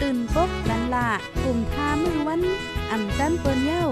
[0.00, 1.08] ตื่นปกกันละ
[1.42, 2.42] กลุ่มท่ามือวัน
[2.90, 3.86] อ่ำจันเปิ้นเย้า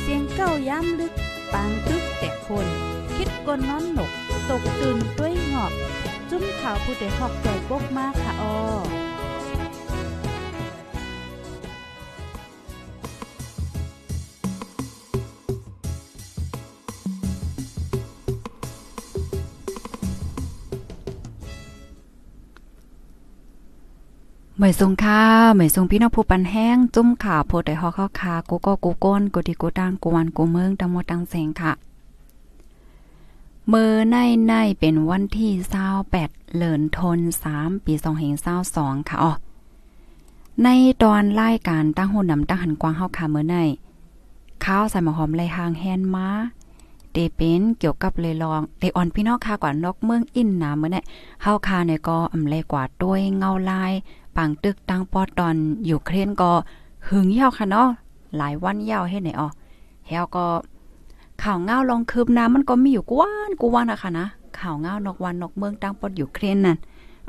[0.00, 1.12] เสียงเก้าย้ำลึก
[1.52, 2.66] ปางตึกแต่คน
[3.16, 4.10] คิดกนนอนหนก
[4.48, 5.72] ตกตื่นด้วยหงอบ
[6.30, 8.56] จุ้มข่าวผู้เดหอกใจปกมากค่ะออ
[24.64, 25.22] หมยทรงค่า
[25.54, 31.72] เหมยทรงพี่น้องผู้ปันแห้ง จุ่มข่าวโพดได้ฮอเข้าคากูก็กูก้นกูดีกูดังกูวันกูเมืองตังหมดตังแสงค่ะ
[33.68, 35.50] เมื่อในในเป็นวันที่
[36.00, 37.18] 28เหลินทน
[37.52, 37.92] 3ปี
[38.50, 39.32] 2522ค่ะอ๋อ
[40.62, 40.68] ใน
[41.02, 43.56] ตอนรายการตั้งหุ่นนำตั้งหันกวางเฮาค่ะเมื่อใน
[44.64, 46.28] ข้าวใส่หมอหอมไหลหางแฮนมา
[47.12, 51.04] เตเป็นเกี่ยวกับเลยลองเตออนพี่น้องค่ะกว่านกเมืองอินนาเมื่อเนี่ย
[51.42, 53.92] เฮาค่ะเนี่ยก็อำเลกว่าด้วยเงาลาย
[54.36, 55.54] ปังตึกตั้งปอตอน
[55.86, 56.50] อยู่เครนก็
[57.08, 57.88] หึงยาวค่ะเนาะ
[58.36, 59.48] หลายวันยาวเฮ็ดไหนอ๋อ
[60.06, 60.46] เฮาก็
[61.42, 64.26] ข่าวเงาลองคืบน้ำมันก็มีอยู่กวานกูว่านะคะนะ
[64.58, 66.76] ข่าวเงานอกวันนอกเมืองตั้งปอดอยู่เครนนั่น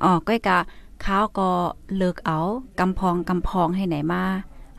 [0.04, 0.58] อ๋อก้อยกะ
[1.06, 1.50] ข้าวก็
[1.98, 2.38] เลิกเอา
[2.80, 4.22] กำพองกำพองให้ไหนมา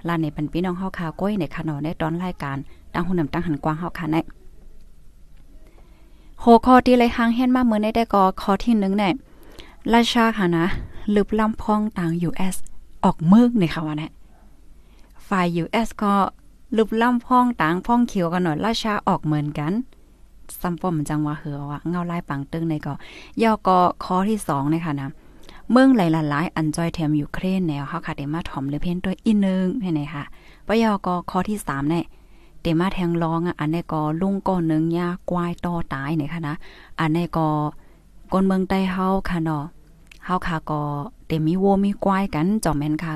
[0.09, 2.56] ลานในปันพี่น้องเฮาคาก้อยในคานอในตอนรายการ
[2.94, 4.16] ตั้งหุ่นนำตั้งหันกว้างเฮาค่ะใน
[6.41, 9.12] โหคอที่เลยหางเห็นมาเมื่อในได้ก็คอที่1เนี่ย
[9.92, 10.66] ราชาค่ะนะ
[11.14, 12.55] ลึบลำพองต่าง US
[13.05, 14.12] ออกเมืองในค่ะว่านะ
[15.28, 16.14] ฝ่าย US ก็
[16.77, 19.72] ลึบลำพองต่างพองเขียวกันหน่อยราชาออกเหมือนกัน
[20.60, 22.94] ซัมปอมจังว่าเหือว่าเงาลายปังตึงในก็
[23.43, 25.10] ย่อก็ข้อที่2นะคะนะ
[25.70, 26.00] เมืองห
[26.32, 30.25] ลายๆอันจอยแถมยูเครนแนวเฮาค่ะได้มาถอมหรือเพียนตัวอีนึงให้ไหนค่ะ
[30.66, 32.04] ปยอก็ข้อที่3เนี่ย
[32.60, 36.54] เตมาแทงรองอะอันนี้ก็ลุงก้อนนึงยากวายต่อตายเนี่ยค่ะนะ
[37.00, 37.48] อันนี้ก็
[38.32, 39.64] คนเมืองใต้เฮาค่ะเนาะ
[40.27, 40.81] เฮาค่ะก็
[41.27, 43.15] เตมีโวมีกวายกันจอมแม่นค่ะ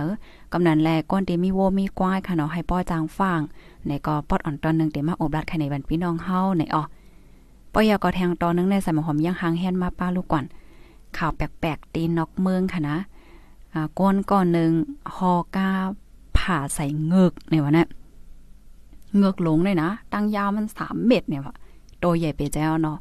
[0.52, 3.40] กำนันแลก้อนเตมีโวมีกวายค่ะเนาะให้ป้อจางฟาง
[3.86, 6.82] ในก็ปอดอ่อนตอนนึงเตมาอบรัดค่ะในบันพี่น้องเฮาในอ๋อ
[7.72, 10.44] ป้อยาก็แทงตอนนึงในสมหอมยังหางแฮนมาป้าลูกก่อน
[11.16, 12.96] ข่าวแปลกๆตีนอกเมืองค่ะนะ
[13.74, 14.70] อ่าก้นก่อนนึง
[15.16, 15.68] ฮอกา
[16.38, 17.84] ผ่าใส่เงือกในวันนี้
[19.16, 21.54] เงือกหลงเลยนะตั้งยาวมัน3เมตรเนี่ยว่ะ
[22.00, 22.96] โตใหญ่ไปแจ้วเนาะ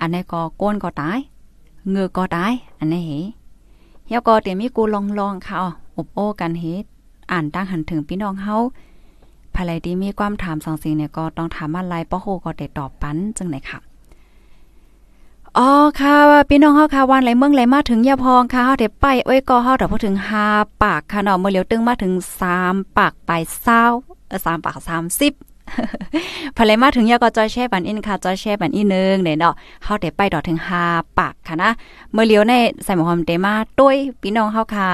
[0.00, 1.18] อันนี้ก็ก้นก็ตาย
[1.90, 3.10] เงือกก็ตายอันนี้เห
[4.08, 5.56] เฮียก็เตมีกูลองลองค่ะ
[5.96, 6.84] อบโอ้กันเฮ็ด
[7.32, 8.56] อ่านตั้งหันถึงพี่น้องเฮา
[9.54, 13.78] ภายไรที่มีความถามสองสิ่งเนี่ยก็ต้องถามอะไรป้อโฮก็ได้ตอบปันจังไหนค่ะ
[15.58, 15.70] อ๋อ
[16.00, 16.16] ค่ะ
[16.48, 20.16] พี่น้องเฮาค่ะวันไหลเมืองไหลมาถึงยาพองค่ะเฮาได้ไปไว้ก็เฮาแต่พอถึง
[20.48, 22.12] 5ปากค่ะเนาะเมื่อเหลียวตึงมาถึง
[22.54, 23.30] 3ปากไป
[23.62, 23.84] เศร้า
[24.28, 24.76] เออ3ปาก
[25.22, 25.57] 30
[26.56, 30.58] พอไหลมาถึงยาก็จอยแช่ปันอินค่ะจอยแช่ปันอีนึงเนี่ยเนาะเฮาได้ไปดอถึง
[30.88, 31.70] 5ปากค่ะนะ
[32.12, 32.52] เมื่อเลียวใน
[32.84, 34.88] ใส่หมอหอมเตมาต้วยพี่น้องเฮาค่ะ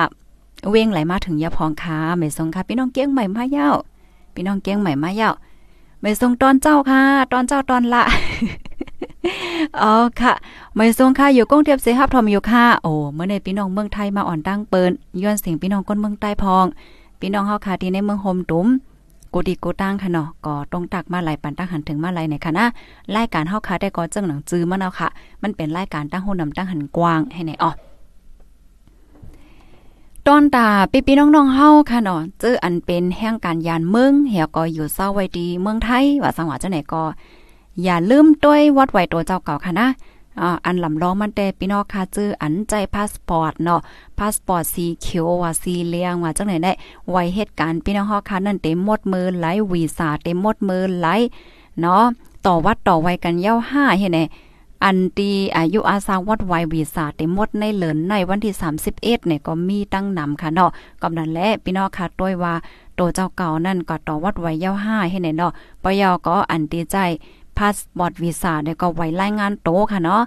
[0.70, 3.68] เว้งไหลมาถึงยาพองค่ะไม่ทรงค่ะพี่น้องเกี้ยงใหม่มาเย้า
[4.34, 5.30] พี่น้องเกี้ยงใหม่มาเย้า
[6.00, 7.02] ไม่ทรงตอนเจ้าค่ะ
[7.32, 8.02] ตอนเจ้าตอนละ
[9.82, 10.32] อ๋อค่ะ
[10.74, 14.90] ไม่ทรงค่ะอยู่กงเทียบเสฮับทอมอยู่ค่ะ โอ้เมื่อในพี่น้องเมืองไทยมาอ่อนตั้งเปิ้น
[15.22, 16.66] ย้อนเสียงพี่น้องก้นเมืองใต้พอง
[17.20, 18.66] พี่น้องเฮาค่ะที่ในเมืองโฮมตุ้ม
[19.34, 22.66] กดีกูตั้งค่ะเนาะก็ตรงตักมาหลายปันตั้งหันถึงมาหลายในค่ะนะ
[23.16, 25.08] รายการเฮาค่ะได้ก็เจังหนังจื้อมาเอาค่ะ
[25.42, 27.70] มันเป็นรายการตั้งโฮนำตั้งหันกว้างให้ไหนอ๋อ
[30.26, 37.02] ตอนตาปีปีน้องๆเฮาค่ะเนาะเจออันเป็นแห่งการยานเมืองเหี่ยก็อยู่เศร้าไว้ดีเมืองไทยว่าสังหวะจังไหนก็
[37.82, 39.88] อย่าลืมต้วยวัดไหวตัวเจ้าเก่าค่ะนะ
[40.40, 43.80] อ่าอันลำล้องมันแต่พี่น้องค่ะจื้ออันใจพาสปอร์ตเนาะ
[44.18, 46.72] พาสปอร์ตสีเขียวว่าสีเหลืองว่าจังไหนได้
[47.10, 51.06] ไว้เหตุการณ์พี่น้องฮาค่ะนั่นเต็มหมดมือไหลวีซ่าเต็มหมดมือไหล
[51.80, 52.04] เนาะ
[52.46, 54.20] ต่อวัดต่อไว้กันยาว5เฮ็ดไหน
[54.84, 60.70] อันตีอายุอาสาวัดไววีซ่าเต็มหมดในเหลินในวันที่ 31เนี่ยก็มีตั้งนำค่ะเนาะ
[61.02, 62.54] กำนั้นและพี่น้องค่ะต้วยว่า
[62.94, 66.96] โตเจ้าเก่านั่นก็ต่อวัดไว้ยาว5เฮ็ดไหนเนาะปยอก็อันตีใจ
[67.58, 70.22] พาสปอร์ตวีซ่าเนี่ยก็ไว้รายงานโตค่ะเนาะ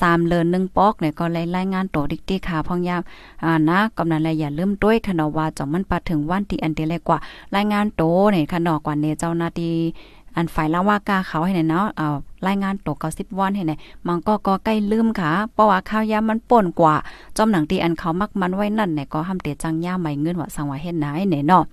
[0.00, 3.02] สามเลินหนึ่งปอกเนี่ยก็เลยรายงานโตดิกติค่ะพองยาม
[3.44, 7.18] อ่านะกำนันเลยอย่าลืมด้วยค่ะเนาะว่าจอมมันปัดถึงวันที่อันเดเลกว่า
[7.54, 9.74] รายงานโตเนี่ยค่ะเนาะกว่าเนี่ยเจ้าหน้าที่
[10.36, 12.08] อันฝ่ายละว่ากาเขาให้เนาะเอา
[12.46, 13.72] รายงานโตเก้าสิบวันให้ไหน
[14.06, 16.94] มันก็ก็ใกล้ลืมค่ะ เพราะว่าข้าวยามันป่นกว่า
[17.36, 21.64] จอมหนังตีอันเขามักมันไว้นั่นเนี่ยก็ห้ามเตจังย่าใหม่เงินว่าสังวาเฮ็ดไหนเนี่ยเนาะ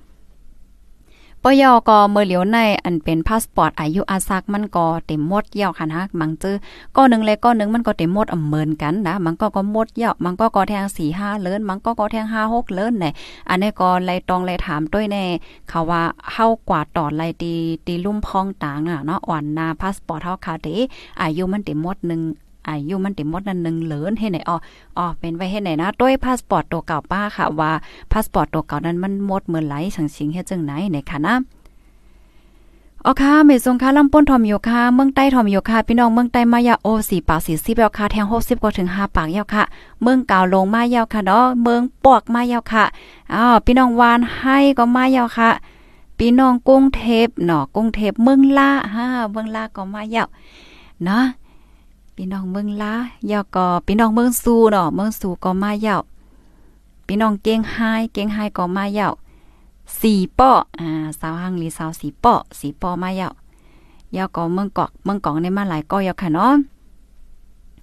[1.61, 6.55] ยอก็เมื่อเหลียวในอันเป็นพาสปอร์ตอายุอาซักมันก็เต็มหมดเยี่ยวค่ะนะมังจื้อ
[6.95, 13.05] ก็นึงเลยก็นึงมันก็เต็มหมดอำเมินกันนะมันก็ก็หมดเยี่ยวมันก็ก็แทง4 5เลินมันก็ก็แทง5 6เลินไหน
[13.49, 15.25] อันนี้ก็ไลตองไลถามด้วยแน่
[15.69, 16.01] เขาว่า
[16.31, 17.53] เฮากว่าตอดไลตี
[17.85, 20.75] ตีลุ่มพองต่างน่ะเนาะอ่อนนาพาสปอร์ตเฮาค่ะเด้
[21.21, 22.21] อายุมันเต็มหมดหนึ่ง
[22.69, 24.57] อายุมันติมดนั้นนึงเหลินให้ไหนอ๋อ
[24.97, 27.71] อ๋อเป็นไว้ให้ไหนนะด้วยพาสปอร์ตตัวเก่าป้าค่ะว่า
[28.11, 31.35] พาสปอร์ตตัวเก่านั้นมันหมดเมื่อไหร่สังสิงเฮ็ดจังไหนในค่ะนะ
[33.05, 39.63] อ๋อค่ะเมสงค่ะลำป้นทอมโยค่ะเมืองใต้ทอมโยค่ะพี่น้องเมืองใต้มายาโอสี่ปากสี่สิบยาวค่ะแทงหกสิบก็ถึงห้าปากยาวค่ะ
[40.01, 42.83] เมืองเก่าลงมายาวค่ะเนาะเมืองปอกมายาวค่ะ
[43.33, 45.49] อ้าวพี่น้องวานให้ก็มายาวค่ะ
[46.17, 50.27] พี่น้องกรุงเทพเนาะกรุงเทพเมืองลาฮ่าเมืองลาก็มายาว
[51.05, 51.23] เนาะ
[52.19, 52.93] พี่น้องเมืองลา
[53.31, 56.01] ยาวก็พี่น้องเมืองสูเนาะเมืองสูก็มายาว
[57.07, 57.77] พี่น้องเก่งไฮ
[58.13, 59.13] เก่งไฮก็มายาว
[59.99, 60.87] สี่ป้ออ่า
[61.19, 63.33] สาวหังลีสาวสีป้อสีป้อมายาว
[64.15, 66.53] ยาวก็เมืองกอกเมืองกองในมาหลายก็ยาวค่ะเนาะ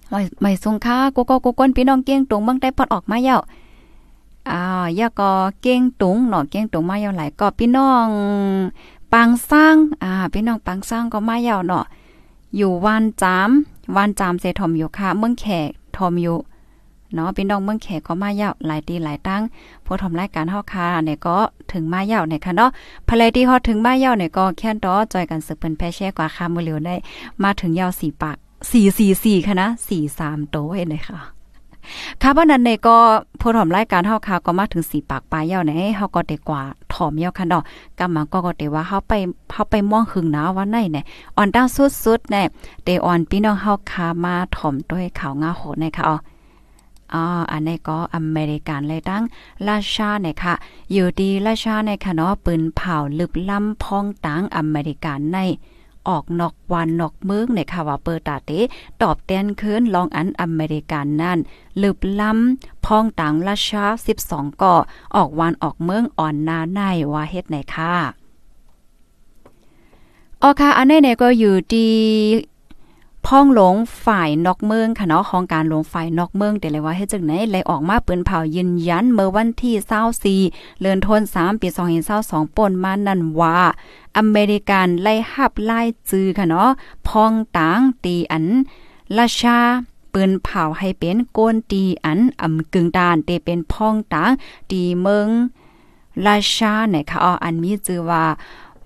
[0.09, 3.37] ไม่ไม่สงค่ากูก็กูก้นพี่น้องเก่งตรงเมืองได้ปอดออกมาเยา
[4.49, 8.07] อ่ายาก็เก่งตุงเนาะเก่งตุงมาเยาหลายก็พี่น้อง
[9.13, 11.85] ปางสร้างอ่าพี่น้องปางสร้างก็มาเยาเนาะ
[12.57, 13.49] อยู่วันจาม
[13.95, 16.37] วันจามเซทอมอยู่ค่ะ เมืองแขกทอมอยู่
[17.13, 19.41] เนาะพี่น้องเมืองแขกก็มาเย่าหลายตีหลายตั้ง
[19.85, 21.37] พอทำรายการเฮาค่ะเนี่ยก็
[21.71, 22.69] ถึงมายาเนี่ยค่ะเนาะ
[23.07, 26.95] ภายที่ฮอถึงมาเย่าเนี่ยก็แค่นดอจอยกันสึกเป็นแพแช่กว่าค่ะมื้อเหลียวได้
[27.43, 28.37] มาถึงเย่าสี่ปาก
[28.71, 28.85] สี่
[29.23, 29.67] สี่ค่ะนะ
[30.09, 31.34] 43โตเห็นไหมค่ะ
[32.21, 32.97] ค่ะเพราะนั้นเน่ก็
[33.39, 36.61] พอถอมรายการเฮาค่ะก็มาถึงสี่ปากปลายยาวเนี่ยเฮาก็ได้กว่า
[36.93, 37.63] ถอมเยาวค่ะเนาะ
[37.99, 39.13] กำมาก็ก็ได้ว่าเฮาไป
[39.51, 41.03] เฮาไปมองหึงนาว่าไหนเนี่ย
[41.35, 42.45] อ่อนดาวสุดๆเนี่ย
[42.83, 46.17] เดอ่อนพี่น้องเฮาค่ะมาถอมด้วยข่าวงาโหดเนี่ยค่ะอ๋อ
[47.13, 49.23] อ๋ออันนี้ก็อเมริกันเลยตั้ง
[49.67, 50.53] ราชาเนี่ยค่ะ
[50.91, 55.37] อยู่ดีราชาเนี่ยค่ะเนาะปืนเผาลึกล้ำพองตังอเมริกันใน
[56.09, 58.51] ออกนอกวันนอกเมืองในค่ะว่าเปิดตาเต
[59.01, 61.39] ตอบแตนคืนลองอันอเมริกันนั่น
[61.81, 63.85] ลืบล้ำพองตังราชา
[64.23, 64.75] 12ก่อ
[65.15, 66.81] ออกวันออกเมืองอ่อนนาใน
[67.13, 67.93] ว่าเฮ็ดไหนค่ะ
[70.41, 71.89] ออค่ะอันนี้เนี่ยก็อยู่ดี
[73.25, 73.75] พ้องหลง
[74.05, 81.67] ฝ่ายนอกเมืองค่ะเนาะของการหลงฝ่ายนอกเมืองแต่เลยว่าเฮ็ดจังไหนเลยออกมาปืนเผายืนยันเมื่อวันที่24เดือนธันวาคมปี
[82.11, 83.57] 2022ป่นมานั่นว่า
[84.17, 86.69] อเมริกันไล่หับไล่จือค่ะเนาะ
[87.07, 88.45] พ้องต่างตีอัน
[89.17, 89.59] ราชา
[90.13, 94.31] ปืนเผาให้เป็นโกนตีอันอำกึ่งดานเตเป็นพ้องต่าง
[94.71, 95.27] ตีเมือง
[96.25, 98.23] ราชาเนี่ยค่ะอ๋ออันมีชื่อว่า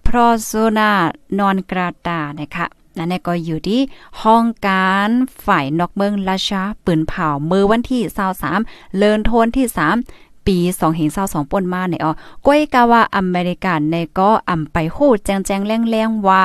[0.05, 0.91] p r o s o n a
[1.39, 2.67] non grata นะคะ
[2.99, 3.81] นั่นก็อยู่ที่
[4.21, 5.09] ห้องการ
[5.45, 8.01] ฝ่ายนอกเมืองราชาปืนเผาเมื่อวันที่
[8.49, 9.65] 23เลินโทนที่
[10.07, 12.11] 3ปี2เห็น22ป่นมาเนอ๋อ
[12.45, 16.43] ก้อยกาว่าอเมริกันในก็อำไปโหดแจงแจงแรงๆว่า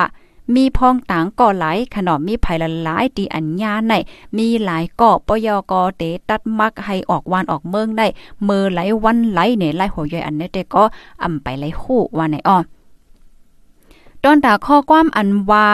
[0.55, 3.93] มีพองต่างก่อหลายขนมมีภัยละหลายตีอัญญาใน
[4.37, 8.07] มีหลายเกาะปยกอเตตัดมักให้ออกวานออกเมืองได้
[8.43, 10.83] เมื่อไหลวันไหลเนี่ยไล่หัวย่อยอันนี้แต่ก็
[11.23, 12.57] อำไปไหลคู่ว่าไหนอ๋อ
[14.23, 15.67] ตอนตาข้อความอันว่า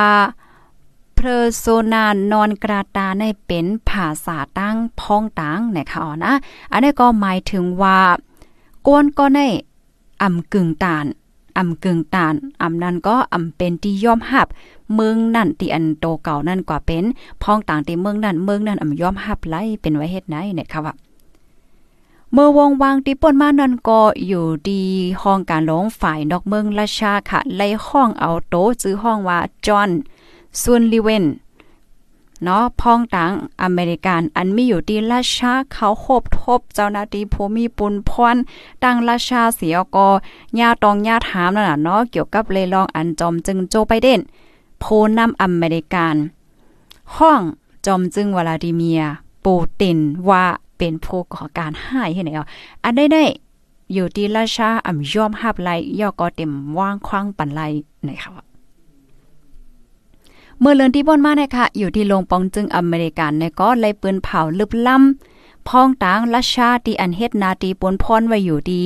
[1.15, 6.33] เพอโซนานอนกราตาในเป็นภาษาตั้งพ้องตังนะคะอ๋อนะ
[6.71, 7.99] อันนี้ก็หมายถึงว่า
[8.87, 9.39] ก้นก็ใน
[10.21, 11.05] อ่ำกึ่งตาน
[11.57, 14.47] อ่ำกึ่งตานอ่ำนั้นก็อ่ำเป็นที่ยอมหับ
[14.93, 17.03] เมืองนั่นที่อันโตเก่านั่นกว่าเป็น
[17.41, 20.93] พ้องต่างที่เมืองนั่นเมืองนั่นอ่ำยอมหับไล่เป็นไว้เฮ็ดไหนเนี่ยค่ะว่า
[22.33, 24.81] เมื่อวงวางที่ป่นมานั่นก็อยู่ดี
[25.21, 29.89] ห้องการหลงฝ่ายนอกเมืองราชาค่ะไล่ห้องเอาโตซื้อห้องว่าจอน
[30.61, 31.25] ซุนลิเวน
[32.43, 33.31] เนาะพ้องต่าง
[33.61, 38.35] อเมริกัน อันมีอยู่ที่ราชาเขาโคบทบ เจ้าหน้าที่ผู้มีปุนพร
[38.83, 40.07] ตั้งราชาเสียก็
[40.59, 44.21] ญาตองญาถามนั่นน่ะเนาะเกี่ยวกับเลยลองอันจอมจึงโจไปเด่น
[44.79, 44.85] โพ
[45.17, 46.15] นำอเมริกัน
[47.15, 47.41] ห้อง
[47.85, 49.01] จอมจึงวลาดิเมีย
[49.45, 49.97] ปูติน
[50.29, 50.43] ว่า
[50.77, 52.47] เป็นผู้ก่อการให้ให้ไหนอะ
[52.83, 53.23] อันได้ได้
[53.93, 57.61] อยู่ที่ราชาอ่ำยอมหับไลย่อก็เต็มว่างคว้างปันไล
[58.03, 58.50] ไหนค่ะ
[60.61, 68.83] เมื่อเลือนที่บนมาเนี่ยค่ะอยู่ที่โรงปองจึงอเมริกันเนี่ยก็เลยปืนเผาลึบล้ำพ้องต่างรัชชาตีอันเฮ็ดนาตีปนพรไว้อยู่ดี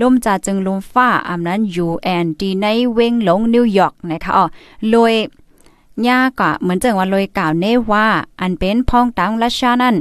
[0.00, 4.44] ล่มจาจึงลมฟ้าอำนั้นยูแอนดีในเวงหลงนิวยอร์กนะคะอ๋อ
[4.90, 5.12] โดย
[6.06, 8.06] ย่าก็เหมือนจังว่าลอยกล่าวเนว่า
[8.40, 9.96] อันเป็นพ้องต่างรัชชานั้น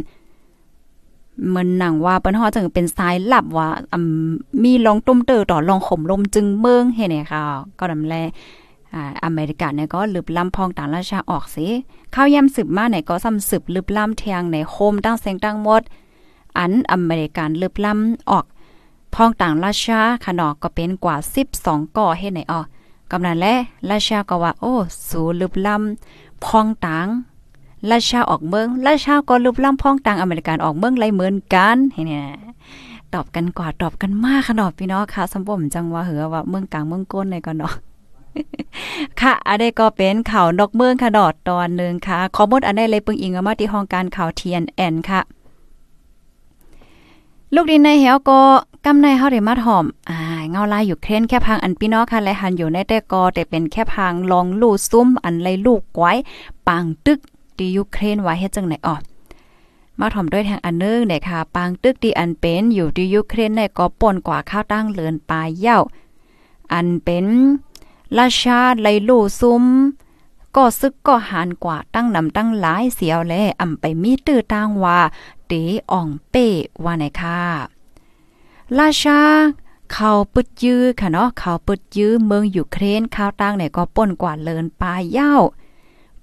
[1.47, 3.67] เหมือนหนังว่าเปิ้นฮอจังเป็นสายลับว่า
[4.63, 7.43] มีลองตุ้มเตอต่อลองข่มลมจึงเมืองเฮ็ดไหค่ะ
[7.79, 8.15] ก็นำแล
[9.23, 11.67] อเมริกาเนี่ยก็ลึบล้ำพองต่างราชาออกสิ
[12.15, 15.81] ข้าวยำสืบมาไหนก็ซ้ำสืบลึบล้ำเทียงในโคมตั้งเสียงตั้งหมด
[16.57, 18.45] อันอเมริกันลึบล้ำออก
[19.13, 21.15] พองต่างราชาขนอกก็เป็นกว่า
[21.55, 22.65] 12 ก่อเฮ็ดไหนออก
[23.11, 23.47] กำนันแล
[23.89, 24.73] ราชาก็ว่าโอ้
[25.09, 27.07] สูลึบลำพองต่าง
[27.91, 32.25] ราชาออกเมืองราชาก็ลึบลำพองต่างอเมริกันออกเมืองไรเหมือนกันเห็นเนี่ย
[33.13, 37.73] ตอบกันกว่าตอบกันมากขนาดพี่น้องค่ะสมบ่มจังว่าเหือว่าเมืองกลางเมืองก้นในก่อนเนาะ
[39.21, 45.21] ค่ะอันนี้ก็เป็นข่าวนกเมืองค่ะดอดตอนหนึ่งค่ะ ขอมดอันได้เลยปึงอิงมาที่ห้องการข่าวเทียนแอนค่ะ
[47.53, 48.39] ลูกดินในเหวก็
[48.85, 56.13] กำในเฮาได้มาถ่อม อ่า เงาลายอยู่เครนแค่พังอันพี่น้องค่ะและหันอยู่ในแต่กอแต่เป็นแค่พังลองลู่ซุ้มอันไรลูกไว้
[56.67, 57.19] ปางตึก
[57.57, 58.97] ที่ยูเครนไว้เฮ็ดจังไหนออ
[59.99, 65.77] มาถ่อมด้วยทางอันนึงเนี่ยค่ะ ปางตึกที่อันเป็นอยู่ที่ยูเครนในก็ป่นกว่าข้าวตั้งเลือนปลายเย้า
[66.73, 67.25] อันเป็น
[68.19, 69.65] ราชาไลลูซุม
[70.55, 74.99] ก็ซึกก็หานกว่าตั้งนำตั้งหลายเสียวแลอำไปมีตื้อตางว่า
[75.47, 75.53] เต
[75.91, 76.47] อ่องเป้
[76.83, 77.39] ว่าไหนค่ะ
[78.77, 79.19] ราชา
[79.91, 85.33] เขาปึดยื้อค่ะเนาะเขาปึดยื้อเมืองยูเครนข้าวตั้งไหนก็ป่นกว่าเลินปลายเย้า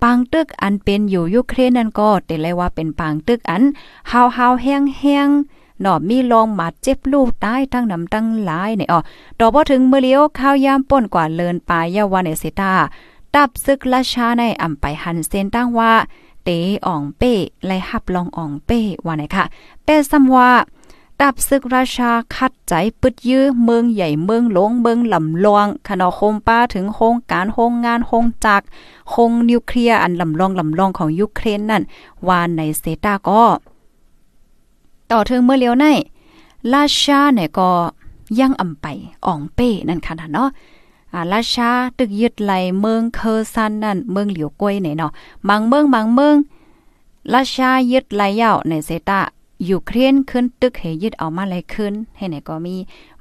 [0.03, 3.63] ปางตึกอันเป็นอยู่ยูเครนนั่นก็แต่เลยว่าเป็นปางตึกอัน
[4.11, 5.29] ฮาวฮาวแห้งแห้ง
[5.83, 9.01] หนอมีลองมาเจ็บลูกตายทั้งนำตั้งหลายเนี่ยอ๋อ
[9.39, 12.73] ดอกบ่ถึงมือเลี้ยวข้าวยามป่นกว่าเลินปลายยาวานเสตา
[13.35, 15.93] ตับซึกราชาในอำไปหันเส้นตั้งว่า
[16.45, 16.49] เต
[16.87, 17.33] อ่องเป้
[17.67, 19.45] ไล่หับลองอ่องเป้ว่าไหนค่ะ
[19.85, 20.51] เป้ซ้ำว่า
[21.21, 28.63] ตับซึกราชาคัดใจปึดยื้อเมืองใหญ่เมืองหลวงเมืองลำลวงขนอโคมป้าถึงโครงการโครงงานโครงจัก
[29.11, 31.83] โครงนิวเคลียร์อันลำลองลำลองของยูเครนนั่น
[32.29, 33.43] ว่าในเซตาก็
[35.13, 35.87] ต่อถึงเมื่อเลี้ยวใน
[36.75, 37.71] ราชาเนี่ยก็
[38.41, 38.87] ยังอำไป
[39.27, 40.49] อ่องเป้นั่นค่ะเนาะ
[41.13, 45.11] อ่าราชาตึกยึดไหลเมืองเคอซันนั่นเมืองเหลียวกล้วยเนี่ยเนาะ
[45.49, 46.37] บางเมืองบางเมือง
[47.35, 49.21] ราชายึดไหลยาวในเซตา
[49.69, 52.77] ยูเครนขึ้นตึกให้ยึดเอามาเลขึ้นให้ไหนก็มี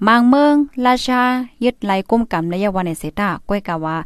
[0.07, 0.53] บางเมือง
[0.85, 1.21] ราชา
[1.63, 3.97] ยึดไหลกุมกรรมในยวันในเซตากล้วยกะว่า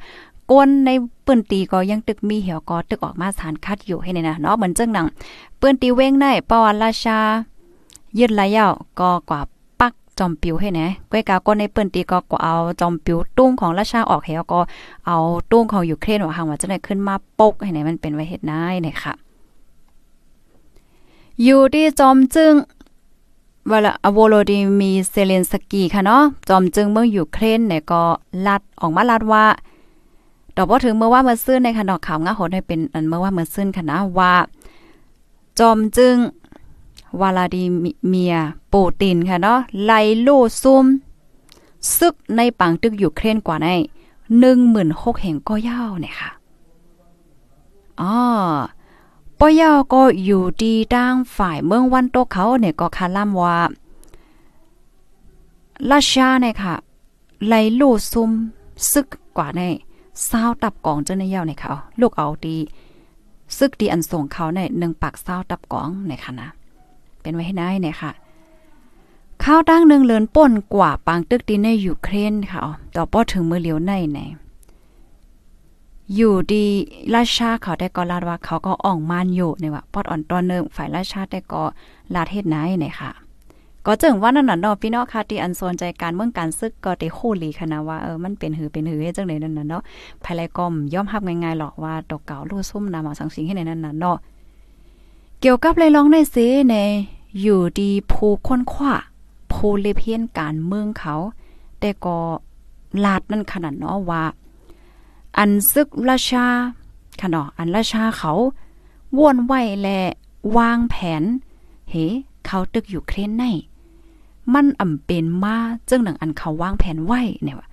[0.52, 0.90] ก้นใน
[1.26, 5.06] ปืนตีก็ยังตึกมีเหี่ยวก็ตึกออกมาสารคัดอยู่ให้เนี่ยนะเนาะเหมือนเจังหนัง
[5.60, 7.20] ปืนตีเว้งในปอราชา
[8.20, 9.40] ยึดไหลยาวก็กว่า
[9.80, 14.60] ปักจอมปิวให้นะก้วยกาก็ในเปืนตีก็กว่าเอาจอมปิวตุ้งของราชาออกเหี่ยวก็
[15.08, 15.18] เอา
[15.52, 19.14] ตุ้งของยูเครนว่าหางว่าจะได้ขึ้นมาปกให้ไหนมันเป็นไว้เฮ็ดนายเนี่ยค่ะ
[21.44, 22.54] อยู่ที่จอมจึง
[23.72, 28.02] วลาอโวโลดิมีเซเลนสกีค่ะเนาะจอมจึงเมืองยูเครนเนี่ยก็
[28.48, 29.46] ลัดออกมาลัดว่า
[30.56, 34.34] ดอกบ่ถึงเมื่อว่าเมื่อซื่นในค่ะดอกข่าวงาโหดให้เป็นอันเมื่อว่าเมื่อซื่นค่ะนะว่า
[35.60, 36.16] จอมจึง
[37.22, 37.64] วลาดิ
[38.08, 38.36] เมีย
[38.70, 39.92] โปตินค่ะเนาะไล
[40.22, 40.30] โล
[40.62, 40.86] ซุม
[41.98, 43.68] ซึกในปังตึกอยู่เครนกว่าใน
[44.46, 46.30] 16,000แห่งก็ยาวเนี่ยค่ะ
[48.02, 48.16] อ๋อ
[49.40, 53.58] ปอยาก็อยู่ดีด้างฝ่ายเมืองวันโตเขาเนี่ยก็คาล่ำว่า
[55.90, 56.74] ราชาเนี่ยค่ะ
[57.48, 57.82] ไลโล
[58.12, 58.32] ซุม
[58.92, 59.08] ซึก
[59.38, 59.62] กว่าใน
[60.26, 62.58] เศร้าตับกองเจ้าในยาวในเขาลูกเอาดี
[63.58, 66.50] ซึกดีอันส่งเขาในหนึ่งปากเศร้าตับกองในค่ะนะ
[67.26, 68.12] เป็นไว้ให้ได้เนี่ยค่ะ
[69.44, 72.60] ข้าวตั้งหนึ่งเลือนป่นกว่าปางตึกดีในยูเครนค่ะ
[72.96, 74.20] ต่อป้อถึงมือเหลียวในไหน
[76.16, 76.64] อยู่ดี
[77.16, 81.64] ราชาเขาได้ก็ลาดว่าเขาก็อ่องมานอยู่ในว่าปอดอ่อนตอนนึงฝ่ายราชาได้ก็
[82.14, 83.12] ลาเทศไหนเนี่ยค่ะ
[83.86, 89.84] ก็จึงว่านั่นน่ะเนาะพี่น้องค่ะที่อันสนใจการเมืองการซึกก็ได้โคลีคณะว่าเออมันเป็นหือเป็นหือจังได๋นั่นน่ะเนาะ
[90.24, 94.18] ภายไลกอมย่อมรับง่ายๆหรอกว่าดอกเก่าลู่ซุ่มนำมาสังสิงให้ในนั้นน่ะเนาะ
[95.42, 96.36] เกี่ยวกับเลยลองในเส
[96.70, 96.76] ใน
[97.42, 98.94] อยู่ดีผู้ค้นคว้า
[99.52, 101.16] ผู้เลเพียนการเมืองเขา
[101.80, 102.18] แต่ก็
[103.04, 104.24] ลาดนั่นขนาดเนาะว่า
[105.38, 106.46] อันซึกราชา
[107.20, 108.34] ค่ะเนาะอันราชาเขา
[109.18, 110.00] ว่นไหวและ
[110.58, 111.24] วางแผน
[111.90, 111.96] เฮ
[112.46, 113.44] เขาตึกอยู่เครนใน
[114.54, 115.56] มันอ่ำเป็นมา
[115.90, 117.68] จึงหนังอันเขาวางแผนไว้เนี่ยว่า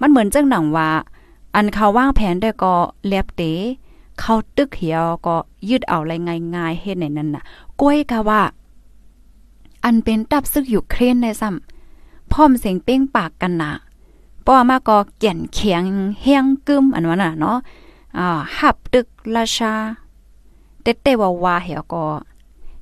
[0.00, 0.88] มันเหมือนจังหนังว่า
[1.54, 2.74] อันเขาวางแผนได้ก็
[3.06, 3.42] แลบเต
[4.20, 5.36] เขาตึกเหี่ยวก็
[5.68, 6.12] ยืดเอาอะไร
[6.54, 7.44] ง่ายๆเฮ็ดในนั้นน่ะ
[7.80, 8.40] ก้อยกะว่า
[9.84, 13.72] อันเป็นตับซึกอยู่เครนในซ้ำพร้อมเสียงเป้งปากกันนะ
[14.46, 15.84] ป้อมาก็เกี่ยนเขียง
[16.20, 17.58] เฮียงกึมอันว่าน่ะเนาะ
[18.18, 19.06] อ่าหับตึก
[19.36, 19.74] ราชา
[20.82, 22.04] เตเตว่าวาเหี่ยวก็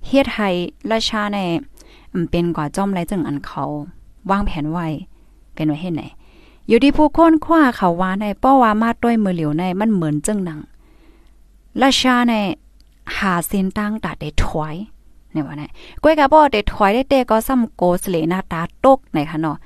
[0.06, 0.48] เฮ็ดให้
[0.90, 1.38] ราชาใน
[2.30, 3.62] เป็นกว่าจอมไรจึงอันเขา
[4.30, 4.86] วางแผนไว้
[5.54, 6.02] เป็นไว้เฮ็ดไหน
[6.68, 10.60] อยู่ที่ผู้คนคว้าเขาว่าในป้อว่ามาด้วยมือเหลียวในมันเหมือนจึงหนัง
[11.82, 12.34] ราชาใน
[13.16, 14.74] หาเส้นตั้งตาได้ถอย
[15.36, 15.64] เนี่ยว่าไหน
[16.02, 19.56] ก้อยกะบ่ได้ถอยได้เตก็ซ้ำโกสเลหน้าตาตกในค่ะเนาะ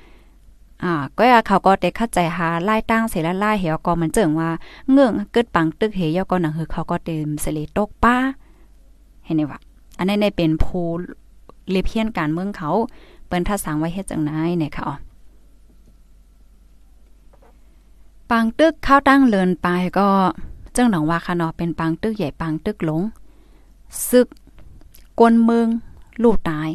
[0.85, 4.51] อ่าก็เขาก็ได้เข้าใจหาไล่ตั้งเสร็จแล้วไล่เหี่ยวก็มันเจิงว่า
[4.91, 8.17] เงื่องกึดปังตึกเหี่ยวก็หนังคือเขาก็เต็มเสลีตกป้า
[9.25, 9.59] เห็นไหมวะ
[9.99, 10.81] อันนี้ในเป็นภู
[11.71, 12.71] เลเพียนการเมืองเขา
[13.27, 14.97] เปิ้นท่าสังไว้เฮ็ดจังได๋เนี่ยค่ะ
[18.31, 20.09] ปางตึกเข้าตั้งเลินไปก็
[20.75, 23.03] เจ้าหนองว่าค่ะเนาะเป็นปางตึกใหญ่ปางตึกหลง
[24.09, 24.27] ซึก
[25.23, 25.69] กวนเมือง
[26.25, 26.69] ลูกตาย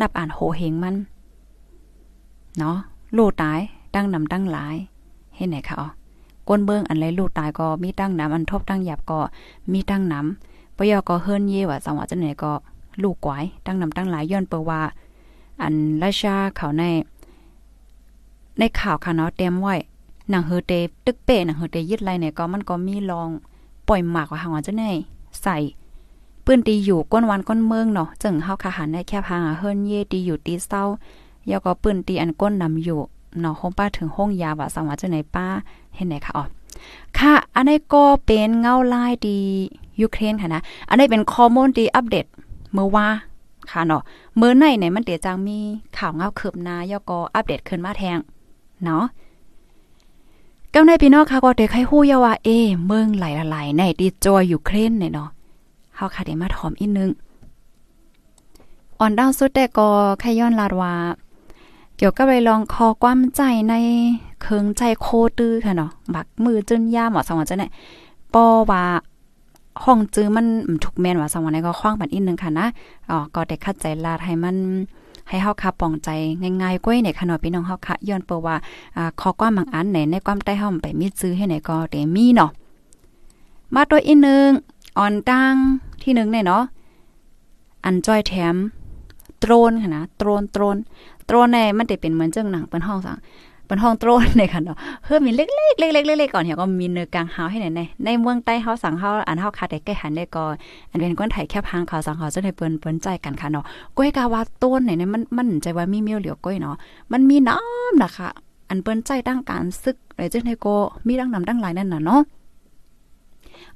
[0.00, 0.96] นับอ่านโหเฮงมัน
[2.58, 2.76] เนาะ
[3.18, 3.58] ลูกตาย
[3.94, 4.76] ตั้งนำตั้งหลาย
[5.36, 5.88] เห็นไหนคะอ๋อ
[6.48, 9.20] ก้นเบิงอันไรลูกตายก็มีตั้งน้ำอันทบตั้งหยับก็
[9.72, 12.52] มีตั้งน้ำปยอก็เฮิรนเย่ว่าสังหวะจังไหนก็
[13.02, 14.80] ลูกกวายตั้งนำตั้งหลายย้อนเปว่า
[15.62, 16.84] อันราชาเขาใน
[18.58, 19.74] ในข่าวค่ะเนาะเต็มไว้
[20.30, 20.72] หนังเฮเต
[21.06, 23.28] ตึกเป้หนังเฮเตยึดไรเนี่ยก็มันก็มีลอง
[23.88, 24.84] ปล่อยหมากว่าหางว่าจังไหน
[25.42, 25.56] ใส่
[26.44, 30.84] ปื้นตีอยู่ก้นวันก้นเมืองเนาะจึงเฮาคาหันได้แค่พางเฮิรนเย่ตีอยู่ตีเศร้า
[31.50, 33.00] ยอก็ปื้นตีอันก้นนำอยู่
[33.40, 35.46] เนาะห้องป้าถึงห้องยาว่าสังว่าจังไหนป้า
[35.94, 36.44] เห็นไหนคะอ๋อ
[37.18, 39.38] ค่ะ อันนี้ก็เป็นเงาลายดี
[40.00, 42.26] ยูเครนค่ะนะ อันนี้เป็นข้อมูลดีอัปเดต
[42.72, 43.08] เมื่อว่า
[43.70, 44.02] ค่ะเนาะ
[44.36, 45.58] เมื่อในไหนมันเดี๋ยวจังมี
[45.96, 48.18] ข่าวเงาคืบหน้ายอก็อัปเดตขึ้นมาแทง
[48.84, 49.04] เนาะ
[50.74, 52.48] กำในพี่น้องค่ะก็เด็กให้ฮู้ยาว่าเอ
[52.86, 55.28] เมืองหลายๆในดีจอยยูเครนเนี่ยเนาะ
[55.96, 57.10] เฮาค่ะได้มาถอมอีกนึง
[58.98, 59.88] อ่อนดาวสุดแต่ก็
[60.20, 60.92] แค่ย้อนลาดว่า
[61.96, 63.74] เกี่ยวกับไปลองคอความใจใน
[64.42, 65.06] เคิงใจโค
[65.38, 67.70] ตื้อค่ะเนาะบักมือจนย่าหมอสังวันจะเนี่ย
[68.34, 68.82] ปอว่า
[69.84, 70.46] ห้องจื้อมัน
[70.84, 72.66] ถูกแม่นว่าสังวันนี้ก็คว้างปันอีกนึงค่ะนะ
[73.10, 74.56] อ๋อก็ได้คัดใจลาดให้มัน
[75.28, 76.08] ให้เฮาคาปองใจ
[76.62, 78.56] ง่ายๆก้อยเนี่ยค่ะเนาะพี่น้องเฮาค่ะย้อนเปว่า
[78.96, 82.50] อ่าขอความบางอันไหนในความใต้เฮาไปมีซื้อให้ไหนก็เตมีเนาะ
[83.74, 84.48] มาตัวอีกนึง
[84.98, 85.54] อ่อนตั้ง
[86.02, 86.64] ที่หนึ่งเนี่ยเนาะ
[87.84, 88.54] อันจ้อยแถม
[89.40, 90.76] โตรนค่ะนะโตรนโตรน
[91.26, 93.18] โตรนในมันจะเป็นเหมือนเจ้าหนังเป็นห้องสัง
[93.66, 100.54] เป็นห้องโตรนในค่ะเนาะเพิ่มมีเล็กๆเล็กๆเล็กๆก่อนเหี่ยก็มีเนื้อกลางเฮาให้ไหนในในเมืองใต้เฮาสังเฮาอันเฮาคาได้ใกล้หันได้ก่อน
[100.90, 103.64] อันเป็นก้นไถแคบหางเขาสังเขาจะได้เปิ้นเปิ้นใจกันค่ะเนาะ
[103.96, 106.76] ก้อยกาวาต้นไหนเนี่ยมันมันใจว่ามีเมียวเหลียวก้อยเนาะ
[107.12, 108.28] มันมีน้ำนะคะ
[108.68, 110.74] อันเปิ้นใจตั้งการซึกอะไรจังได๋ก็
[111.06, 112.20] มีดังนำดังหลายนั่นน่ะเนาะ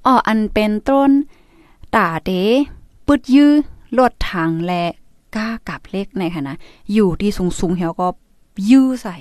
[0.06, 1.10] อ๋ออันเป็นต้น
[1.94, 2.30] ตาเด
[3.06, 3.52] ปึดยื้อ
[3.98, 4.84] ลดทางและ
[5.36, 6.56] ก้ากับเล็กในค่ะนะ
[6.92, 8.08] อยู่ที่สูงๆเหี่ยวก็
[8.70, 9.16] ยื้อใส่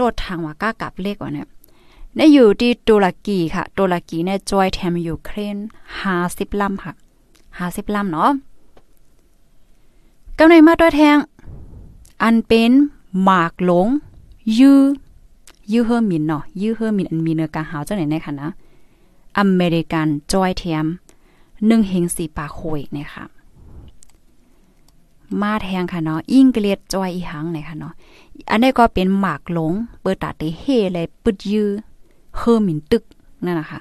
[0.00, 1.48] ลดทางว่าก้ากับเล็กว่าเนี่ย
[2.16, 5.56] ในอยู่ที่ตุรกีค่ะตุรกีเนี่ยจอยแถมยูเครน
[6.08, 6.92] 50ลำค่ะ
[7.46, 8.30] 50ลำเนาะ
[10.38, 11.18] กำในมาด้วยแทง
[12.22, 12.70] อันเป็น
[13.22, 13.86] หมากหลง
[14.58, 14.80] ยื้อ
[15.72, 18.50] ยื้อเฮอร์มินเนาะยื้อเฮอร์มินอันมีเนื้อกาหาวจังไหนในค่ะนะ
[19.38, 20.86] อเมริกันจอยแถม
[21.36, 23.24] 1เฮง4ปากโคยเนี่ยค่ะ
[25.42, 27.92] มาแทงค่ะเนาะอิงเกลียดจอยอีหังเนี่ยค่ะเนาะ
[28.50, 31.68] อันนี้ก็เป็นหมากหลง เปิดตาเตเฮเลยปึดยื้อ
[32.36, 33.04] เฮอหมินตึก
[33.44, 33.80] นั่นนะคะ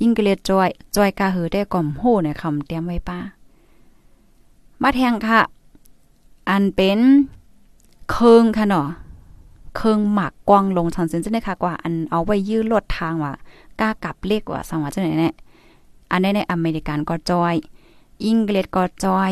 [0.00, 3.18] อิงเกลียดจอยจอยกาเฮอได้ก่อมโหในคำเตรียมไว้ป้า
[4.82, 5.40] มาแทงค่ะ
[6.48, 7.00] อันเป็น
[8.10, 8.88] เคิงค่ะเนาะ
[9.76, 13.32] เคิงหมากกวางลงชันเซนจะได้ค่ะกว่า อันเอาไว้ยื้อลดทางว่า
[13.80, 15.34] กล้ากับเลขว่าสังวาจังไหนเนี่ย
[16.10, 17.54] อันนี้ในอเมริกันก็จอย
[18.24, 19.30] อังกฤษก็จอย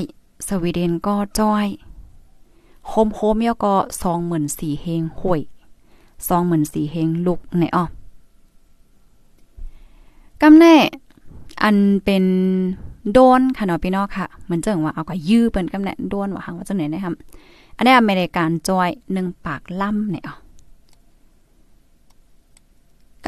[0.48, 1.66] สวีเดนก็จอย
[2.88, 5.40] โฮมโฮมเยก็สองหมื่นสี่เฮงห่วย
[6.28, 7.84] สองหมื่นสี่เฮงลุกในอ้อ
[10.42, 10.74] กำแน่
[11.62, 12.24] อันเป็น
[13.12, 17.14] โดนค่ะเนาะพี่น้องค่ะเหมือนเจังว่าเอาก็ยื้อเปิ้นกำแน่โดนว่าหังว่าจังไหนนะครับ
[17.76, 20.34] อันนี้อเมริกันจอยหนึ่งปากล่ำเนี่ยอ๋อ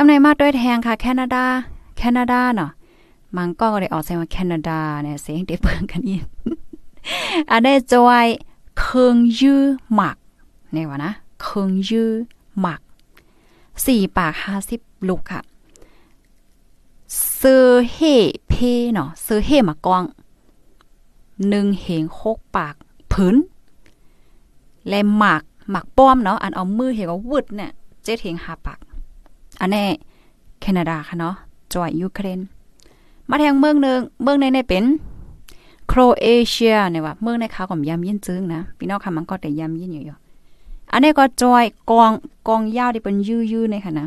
[0.01, 1.45] กำในมาด้วยแทงค่ะ แคนาดา
[1.97, 2.71] แคนาดาเนาะ
[3.37, 6.23] มังก็ได้ออกเสียงว่าแคนาดาเนี่ยเสียงเดเปิงกันอีก
[7.51, 8.27] อันนี้จอย
[8.79, 9.63] เคิงยื้อ
[9.95, 10.17] หมัก
[10.73, 12.11] เนี่ยวะนะเคิงยื้อ
[12.61, 12.81] หมัก
[13.85, 15.41] สี่ปากห้าสิบลูกค่ะ
[17.37, 17.99] เซอเฮ
[18.49, 18.53] เพ
[18.93, 20.05] เนาะเซอเฮหมักอง
[21.49, 22.75] หนึ่งเหงโคกปาก
[23.13, 23.37] ผืน
[24.89, 27.71] และหมักหมักป้อมเนาะอันเอามือเหงก็วึดเนี่ย
[28.05, 28.79] เจ็ดเหงหาปาก
[29.61, 29.87] อันนี้
[30.61, 31.35] แคนาดาค่ะเนาะ
[31.73, 32.41] จอยยูเครน
[33.29, 34.85] มาแทงเมืองหนึ่งเมืองในในเป็น
[35.87, 40.17] โครเอเชียเนี่ยว่าเมืองในขาวก็ยำยินจึงนะพี่น้องค่ะมันก็แต่ยำยินอยู่อยู่
[40.93, 42.13] อันนี้ก็จอยกอง
[42.49, 44.07] กองยาวที่เป็นยื้อๆในค่ะนะ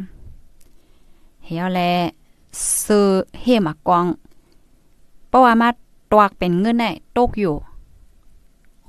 [1.45, 1.79] เฮียแล
[2.85, 3.07] ซื้อ
[3.41, 4.05] เฮมากอง
[5.29, 5.69] เพราะว่ามา
[6.11, 7.55] ตวกเป็นเงินได้ตกอยู่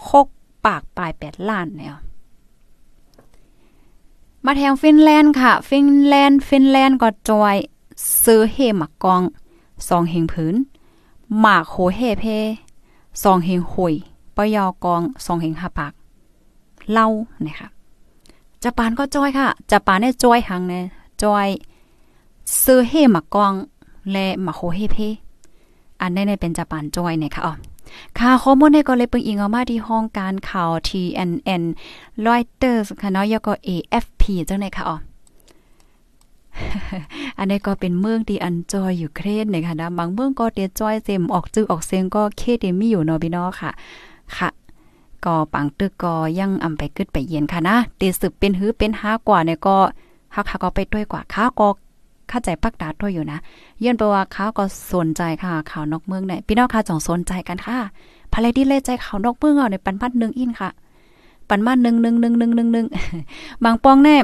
[0.06, 0.26] คก
[0.64, 1.98] ปากปลายแปดล้านเนี่ย
[4.44, 7.56] มาแทงฟินแลนด์ค่ะ ฟินแลนด์ ฟินแลนด์ก็จอย
[8.24, 9.22] ซื้อเฮมากกอง
[9.88, 10.54] สองเฮงพื้น
[11.40, 12.24] หมากโหเฮเพ
[13.22, 13.94] สองเฮงหุย
[14.36, 15.92] ปยอกองสองเฮงหาปาก
[16.92, 17.06] เล่า
[17.46, 17.68] นะคะ
[18.62, 20.84] จะปานก็จอยค่ะจะปานเนี่ยจอยหังเนี่ย
[21.22, 21.48] จอย
[22.62, 23.52] ซื้อเฮมากกอง
[24.10, 24.98] และมาโคเฮเพ
[26.00, 27.52] อันนี้เนี่ยเป็นจะปานจอยเนี่ยค่ะอ๋อ
[28.18, 31.62] ค่ะข้อมูลในก็เลยเปิงอิงออกมาที่ห้องการข่าว TNN
[32.26, 34.96] Reuters ค่ะเนาะแล้วก็ AFP จังได๋ค่ะอ๋อ
[37.38, 43.70] อันนี้ก็เป็นเมืองที่อันจอยอยู่เครนนะคะนะบางเมืองก็เตจอยเซมออกจื้อออกเสียงก็เคเดมีอยู่เนาะพี่น้องค่ะ
[44.36, 44.48] ค่ะ
[45.24, 49.76] ก็ปังตึกก็ยังอำไปกึดไปเย็นค่ะนะเตสืบเป็นหื้อเป็นห้ากว่าเนี่ยก็
[50.34, 51.68] ฮักก็ไปด้วยกว่าข้าก็
[52.28, 53.38] เข้าใจปักดาด้วยอยู่นะ
[53.80, 57.78] เยื่นไปว่าเขาก็สนใจค่ะข่าวนอกเมืองเนี่ยพี่น้องค่ะจ่องสนใจกันค่ะ
[58.32, 60.70] ภายดีเลยใจข่าวนอกเมืองเอาในปันพัดหนึ่งอินค่ะ
[61.48, 62.86] ปันมาหนึ่งหนึ่งหนึ่งหนึ่งหนึ่งหนึ่ง
[63.64, 64.16] บางปองแน่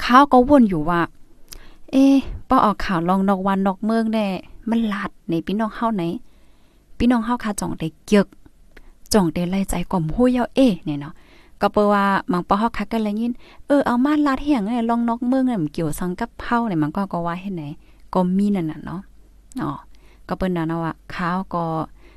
[0.00, 1.00] เขาก็วนอยู่ว่า
[1.92, 2.04] เอ๊
[2.48, 4.26] ป้อออกข่าวลองนอกวันนอกเมืองแน่
[4.70, 6.02] มันลาดในพี่น้องเฮาไหน
[6.98, 8.26] พี่น้องเฮาค่ะจ่องได้เกียก
[9.12, 11.14] จ่องได้ไล่ใจกล่อมหู้ยเอ๊เนี่ยเนาะ
[11.60, 13.32] ก็เปว่ามังปอฮอกคักกันเลยยิน
[13.66, 17.64] เออเอามาลาดเฮียงเนี่ยลองนอกเมืองเนี่ยมันเกี่ยวสังกับเผาเนี่ยมันก็ก็ว่าเฮ็ดไหน
[18.14, 19.00] ก็มีนั่นน่ะเนาะ
[19.62, 19.70] อ๋อ
[20.28, 21.64] ก็เปิ้นน่ะเนาะว่าข้าวก็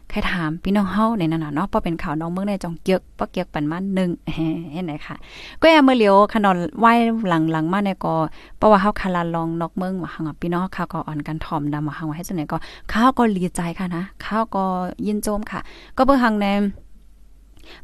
[0.09, 3.77] ใครถามพี่น้องเฮาในนั่นน่ะเนาะพอเป็นข่าวน้อกเมืองในจองเกียกปอเกียกปันมา
[4.07, 4.33] 1
[4.73, 5.15] เห็นไหนค่ะ
[5.61, 6.91] ก็แอเมื่อเลียวขนอนไหว้
[7.27, 8.13] หลังๆมาเนี่ยก็
[8.57, 12.57] เพราะว่าเฮาคาลาลองนอกเมืองว่าหังพี่น้องค่ะก็อ่อนกันถ่อมดำว่าหังว่าให้จังไหนก็
[12.93, 14.63] ข้าวก็ดีใจค่ะนะข้าวก็
[15.07, 15.59] ยินโจมค่ะ
[15.97, 16.47] ก็เบิ่งหังใน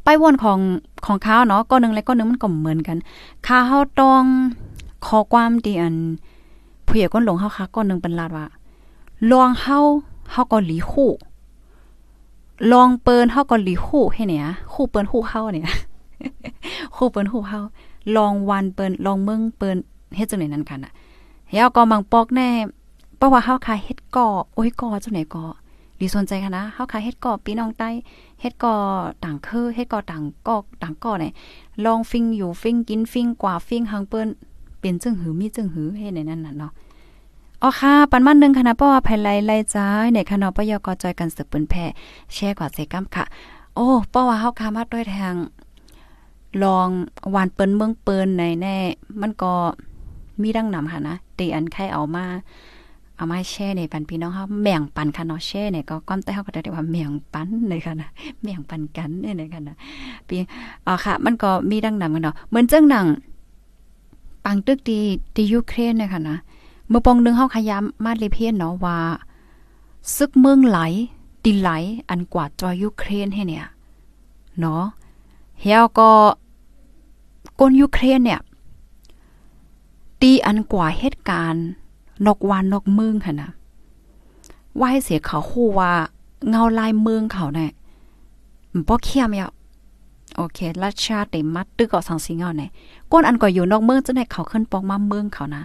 [0.04, 0.60] ไปวนของ
[1.06, 2.98] ของข้าวเนาะก็นึงและก็นึงมันก็เหมือนกัน
[3.48, 4.24] ข้าเฮาต้อง
[5.06, 5.96] ขอความดีอัน
[6.86, 8.46] ผู้ใหญ่ก้นหลงเฮาค่ะก็นึงเป็นลาดว่า
[9.32, 9.80] ลองเฮา
[10.32, 11.12] เฮาก็หลีคู่
[12.72, 15.65] ลองเปิ้นเฮาก็หลีคู่ให้เนี่ยคู่เปิ้นคู่เฮาเนี่ย
[16.96, 17.60] คู่เปิ้นคู่เฮา
[18.15, 19.78] ลองวันเปิ้นลองเมืองเปิ้น
[20.15, 20.94] เฮ็ดจังได๋นั้นกันน่ะ
[21.50, 22.50] เฮาก็มังปอกแน่
[23.18, 25.46] เพราะว่าเฮาคาเฮ็ดก่อโอ้ยก่อจังไหนก่อ
[26.00, 27.89] ดีสนใจค่ะนะเฮาขาเฮ็ดก่อพี่น้องใต้
[28.41, 28.75] เฮ็ดก่อ
[29.23, 31.34] ต่างคือเฮ็ดก่อต่างกอกต่างก่อเนี่ย
[31.86, 34.28] ลองฟิงอยู่ฟิงกินฟิงกว่าฟิงหังเปิ้น
[34.80, 36.71] เป็นจึงหือมีจึงหือเฮ็ดในนั้นน่ะเนาะ
[37.63, 41.86] อ๋อค่ะ ปันมันนึงค่ะนะเพราะว่าภายไลไลจ้าในคณะปยกจอยกันสืบปืนแพ่
[42.34, 43.25] แชร์กว่าเซกัมค่ะ
[43.75, 45.36] โอ้เพราะว่าเฮาคามาด้วยทาง
[46.63, 46.89] ลอง
[47.36, 48.78] วานเปิ้นเมืองเปิ้นในแน่
[49.21, 49.54] มันก็
[50.41, 52.25] มีดังนำค่ะนะตีอันใครเอามา
[53.19, 58.10] เอามาแช่ในปันพี่น้องเฮาแม่งปันค่ะเนาะแช่เนี่ยก็ก้อมแต่เฮาก็ได้ว่าแม่งปันเลยค่ะนะ
[58.41, 59.75] แม่งปันกันเนี่ยค่ะนะ
[60.27, 60.38] พี่
[60.86, 63.08] อ๋อค่ะ มันก็มีดังนำกันเนาะเหมือนจังหนัง
[64.45, 64.99] ปังตึกดี
[65.36, 66.38] ที่ยูเครนเนี่ยค่ะนะ
[66.89, 68.97] เมื่อปองนึงเฮาขยามมาเลเพียนเนาะว่า
[70.15, 70.79] ซึกเมืองไหล
[71.43, 71.69] ดิไหล
[72.10, 73.65] อันกว่าจอยยูเครนให้เนี่ย
[74.60, 74.84] เนาะ
[75.62, 76.10] เฮาก็
[77.60, 78.39] กนยูเครนเนี่ย
[80.21, 81.65] ตีอันกว่าเหตุการณ์
[82.25, 83.49] นกวานนกเมืองค่ะนะ
[84.77, 85.91] ว่าให้เสียเขาคู่ว่า
[86.49, 87.71] เงาลายเมืองเขาเนี่ย
[88.71, 89.47] มันบ่เคียมยา
[90.36, 92.69] โอเครัชชาติมัดตึกก็สังสิงเอาเนี่ย
[93.12, 95.63] ก้นอันก็อยู่นอกเมืองจะได้เขาขึ้นปองมาเมืองเขานะ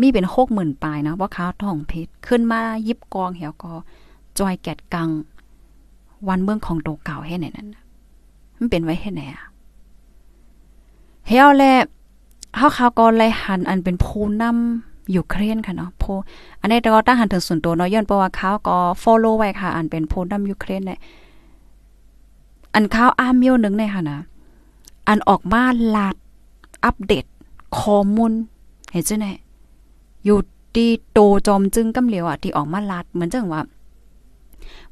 [0.00, 3.72] มีเป็นหกหมื่นปลายนะว่าเขาท้องเพชรขึ้นมายิบกองเหี่ยวก็
[4.38, 5.08] จอยแกดกัง
[6.28, 7.68] วันเมืองของโตเก่าให้ไหนนั่น
[8.56, 9.44] มันเป็นไว้ให้ไหนอะ
[11.28, 11.64] เฮียวแล
[12.56, 16.04] เฮาเขาก็ไลหันอันเป็นผู้นำ ยูเครนค่ะเนาะโพ
[16.60, 20.98] อันนี้ก็ตั้งหันถึงส่วนตัวเนาะย้อนเพราะว่าเขาก็ follow ไว้ค่ะ อันเป็นผู้นำยูเครนเนี่ย
[22.74, 24.18] อันเขาอามโยนึงเนี่ยค่ะนะ
[25.08, 25.62] อันออกมา
[25.94, 26.16] ลาด
[26.84, 27.24] อัปเดต
[27.78, 28.32] ข้อมูล
[28.92, 29.32] เห็นจังได๋
[30.24, 30.38] อยู่
[30.74, 33.62] ที่โตจอมจึงกำเหลียวอะที่ออกมาลาดเหมือนจังว่า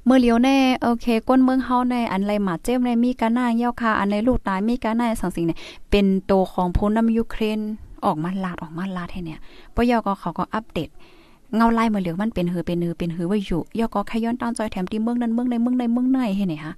[0.05, 5.59] เมื่อเลียวแน่โอเคก้นเมืองเฮาแน่อันไรหมาเจ้มในมีกาหน้าเยี่ยวคาอันในลูกตายมีกาหน้าสังสิ่งเนี่ย
[5.91, 7.61] เป็นโตของผู้นำยูเครน
[8.07, 9.41] ออกมาลาดออกมาลาดให้เนี่ย
[9.75, 10.91] ปยอก็เขาก็อัปเดต
[11.55, 16.75] เงาไล่มาเหลือมันเป็นหือเป็นหือเป็นหือไว้อยู่ยอก็ขย้อนตอนจอยแถมที่เมืองนั้นเมืองในเมืองในเมืองในให้เนี่ยฮะ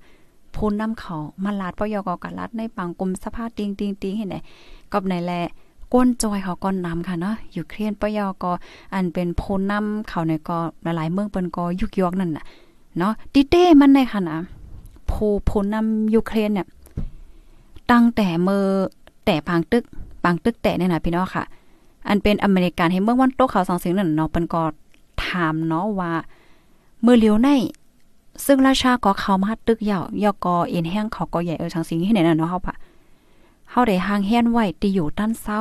[0.54, 4.36] พูนนำเขามาลาดปยอก็กะลาดในปังกลมสภาพติงติงติงให้ไหน
[4.92, 5.32] กับไหนแล
[5.92, 8.50] ก้นจอยเขาก้อนนำค่ะเนาะอยู่เครียนปยอก็
[8.94, 12.44] อันเป็นโพนนำเขาในก็หลายๆเมืองเปิ้นก็ยุกยอกนั่นน่ะ
[12.98, 14.38] เนาะดิเต้มันในค่ะนะ
[15.06, 15.12] โพ
[15.44, 16.66] โพนำยูเครนเนี่ย
[17.90, 18.64] ตั้งแต่เมื่อ
[19.24, 19.84] แต่พังตึก
[20.24, 21.44] ปังตึกแต่เนี่ยนะพี่น้องค่ะ
[22.08, 24.62] อันเป็นอเมริกันให้เมื่อวันโตเขาสองสิ่งนั้นเนาะเปิ้นก็
[25.24, 26.12] ถามเนาะว่า
[27.02, 27.48] เมื่อเลียวใน
[28.44, 32.74] ซึ่งราชาก็เข้ามาตึกยาวยอกอเอ็นแห้งเขาก็ใหญ่เออทางสิ่งที่ไหนน่ะเนาะเฮาปะ
[33.70, 35.60] เฮาได้ห่างแห่นไว้ที่อยู่ด้านเศร้า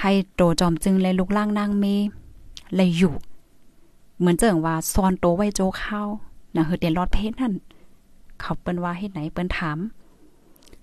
[0.00, 1.84] ให้โตจอมจึงเลยลุกล่างนางเม
[2.74, 3.14] เลยอยู่
[4.18, 6.02] เหมือนเจิงว่าซอนโตไว้โจเข้า
[6.54, 7.52] นะเฮือเตียนรอดเพชรนั่น
[8.40, 9.78] เขาเปิ้นว่าเฮ็ดไหนเปิ้นถาม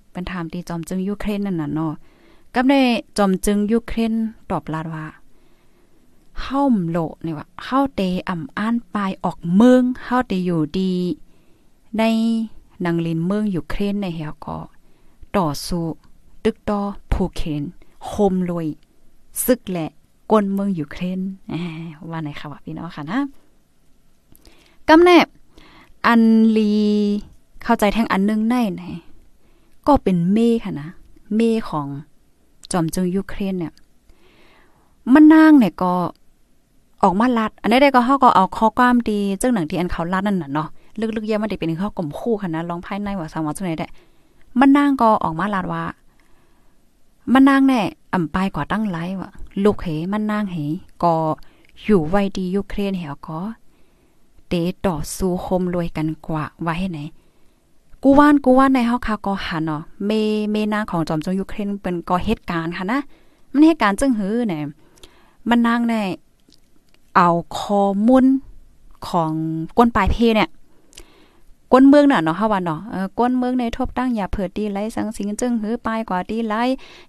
[0.09, 1.93] เปิ้นถามที่จอมจึงยูเครนนั่นน่ะเนาะ
[2.55, 2.75] กับใน
[3.17, 4.13] จอมจึงยูเครน
[4.49, 5.05] ตอบลาดว่า
[6.41, 10.93] เฮาโลนี่ว่าเฮาเตอ่ำอ่านปลายออกเมืองเฮาเตอยู่ดี
[11.97, 12.03] ใน
[12.85, 14.57] นังลินเมืองยูเครนในเฮาก็
[15.35, 15.85] ต่อสู้
[16.43, 16.79] ตึกต่อ
[17.11, 17.63] ผู้เคน
[18.07, 18.67] โฮมลอย
[19.45, 19.89] ซึกแหละ
[20.31, 21.19] กนเมืองยูเครน
[22.09, 23.19] ว่าไหนค่ะว่าพี่น้องค่ะนะ
[24.89, 25.27] กำแนบ
[26.05, 26.21] อัน
[26.57, 26.71] ลี
[27.63, 28.83] เข้าใจแทงอันนึงในไหน
[29.87, 30.89] ก็เป็นเมค่ะนะ
[31.35, 31.87] เมฆของ
[32.73, 33.73] จอมจึงยูเครนเนี่ย
[35.13, 35.93] มันนางเนี่ยก็
[37.03, 40.67] ออกมาลัด อันนี้ได้ก็เฮาก็เอาข้อความดีจังหนังที่อันเขาลัดนั่นน่ะเนาะ
[40.99, 43.87] ลึกๆเยอะมันได้เป็นข้อกลมคู่ค่ะนะลองภายในว่าสามว่าจังได๋ได้
[44.59, 45.83] มันนางก็ออกมาลัดว่า
[47.33, 47.81] มันนางแน่
[48.13, 49.31] อ่ำไปกว่าตั้งไลว่ะ
[49.63, 50.57] ลูกเหมันนางเห
[51.03, 51.15] ก็
[51.83, 53.39] อยู่ไว้ดียูเครนเหวก็
[54.47, 54.53] เต
[54.87, 56.99] ต่อสู้โฮมรวยกันกว่าไว้ให้ไหน
[58.05, 60.11] กูว่านกูว่านในเฮาค่ะก็หันเนาะเม
[60.51, 62.99] เมนางของจอมจงยูเครนเป็นก็เหตุการณ์ค่ะนะ
[63.51, 64.63] มันเหตุการณ์จึงหือเนี่ย
[65.49, 65.95] มันนางใน
[67.15, 68.25] เอาข้อมูล
[69.07, 69.31] ของ
[69.77, 70.49] ก้นปลายเพเนี่ย
[71.71, 76.55] ก้นเมืองน่ะเนาะเฮาว่าเนาะเออก้นเมืองในทบตั้งอย่าเผิดดีไลสังสิงจึงหือปลายกว่าดีไล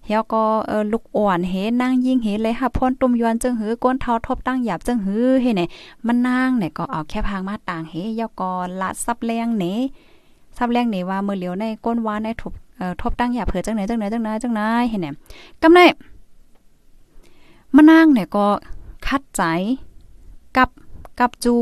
[0.07, 5.68] เฮาก็เออลูกอ่อนเฮนางยิ่งเฮเลยค่ะพ่นตุ่มยวนจึงหือก้นเท้าทบตั้งหยาบจึงหือเฮเนี่ย
[6.07, 9.66] มันนางเนี่ยก็เอาแค่พางมาต่างเฮเฮาก็ละซับแรงเน
[10.58, 15.14] ซับแรงนี่ว่ามือเหลียวในก้นวานในทบเอ่อทบตั้งหยาเผิดจังไหนจังไหนจังไหนจังไหนเฮ็นี่ย
[15.62, 15.80] กำได
[17.74, 18.46] มานางเนี่ยก็
[19.06, 19.42] คัดใจ
[20.56, 20.68] กับ
[21.20, 21.54] กับจู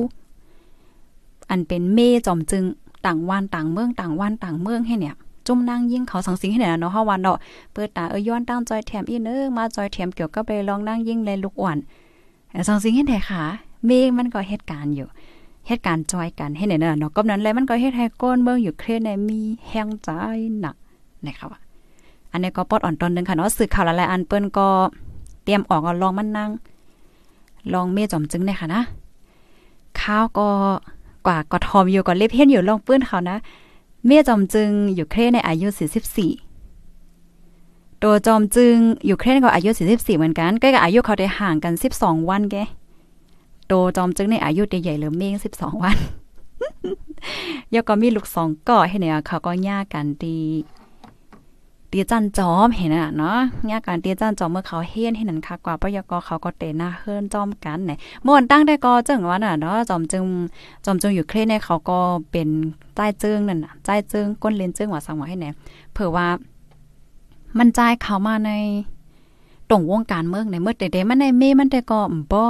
[1.50, 2.64] อันเป็นเมจอมจึง
[3.07, 5.14] ต่างวันต่างเมืองต่างวันต่างเมืองให้เนี่ย
[5.46, 7.38] จุ่มนางยิ่งเขาสังสิงให้เนี่ยเนาะเฮาวันเนาะ
[7.72, 11.78] เปิดตาเอ้ยย้อนตั้งจอยแถมอีเนึงมาจอยแถมเกี่ยวกับไปลองนั่งยิ่งเลยลูกอ่อน
[12.68, 13.42] สังสิงให้ไหนค่ะ
[13.87, 15.09] เมมันก็เหตุการณ์อยู่
[15.66, 20.09] เหตุการณ์จอยกันให้เนี่ยเนาะก็นั้นเลยมันก็เฮ็ดให้ก้นเมืองอยู่เครนในมีแห้งใจ
[20.61, 20.77] หนัก
[21.27, 21.61] นะคะว่า
[22.33, 24.68] อันนี้ก็ปอดอ่อนตอนนึงค่ะเนาะสื่อข่าวหลายๆอันเปิ้นก็
[25.44, 26.51] เตรียมออกลองมันนั่ง
[27.72, 28.83] ลองเมจอมจึงเนี่ยค่ะนะ
[30.01, 30.48] ข้าวก็
[31.27, 33.37] กว่ากอทอมอยู่ก่อนเล็บเพี้ยนอยู่ลองปื้นเขานะ
[34.07, 35.68] เมียจอมจึงอยู่เครในอายุ
[36.85, 38.75] 44 ตัวจอมจึง
[39.07, 42.57] อยู่เครนก็อายุ 44 เหมือนกันใกล้กับอายุเขาได้ห่างกัน 12 วันแก
[43.73, 45.97] ตัวจอมจึงในอายุใหญ่ๆเลยเมง12วัน
[47.75, 50.39] ยก็มีลูกสองก่อให้เนี่ยเขาก็ย่ากันดี
[51.95, 57.93] ตีจันจอมเห็นน่ะเนาะเนี่ยการตีจันจอมเมื่อเขาเฮียนให้นั่นค่ะกว่าปยกเขาก็เตะหน้าเฮิรนจอมกันไหน
[58.27, 60.25] ม่วนตั้งได้ก็จังว่าน่ะเนาะจอมจึง
[60.85, 61.99] จอมจึงอยู่เครเนี่ยเขาก็
[62.31, 62.49] เป็น
[62.95, 65.47] ใต้จึงนั่นน่ะใต้จึงก้นเลนจึงว่าสังว่าให้แหน
[65.93, 66.27] เผื่อว่า
[67.59, 68.51] มันใจเขามาใน
[69.71, 72.01] ตรงวงการเมืองในเมื่อเดๆมันในเมมันแต่ก็
[72.33, 72.43] บ่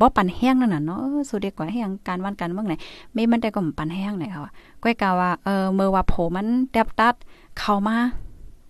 [0.00, 2.74] บ่ปันแห้งนั่นน่ะเนาะสุดเด็กกว่าแห้งการวันการเมืองไหน
[3.12, 7.14] เมมันแต่ก็ปันแห้งไหนค่ะก้อยกาว่าเออเมื่อว่าโผมันแตบตัด
[7.58, 7.96] เข้ามา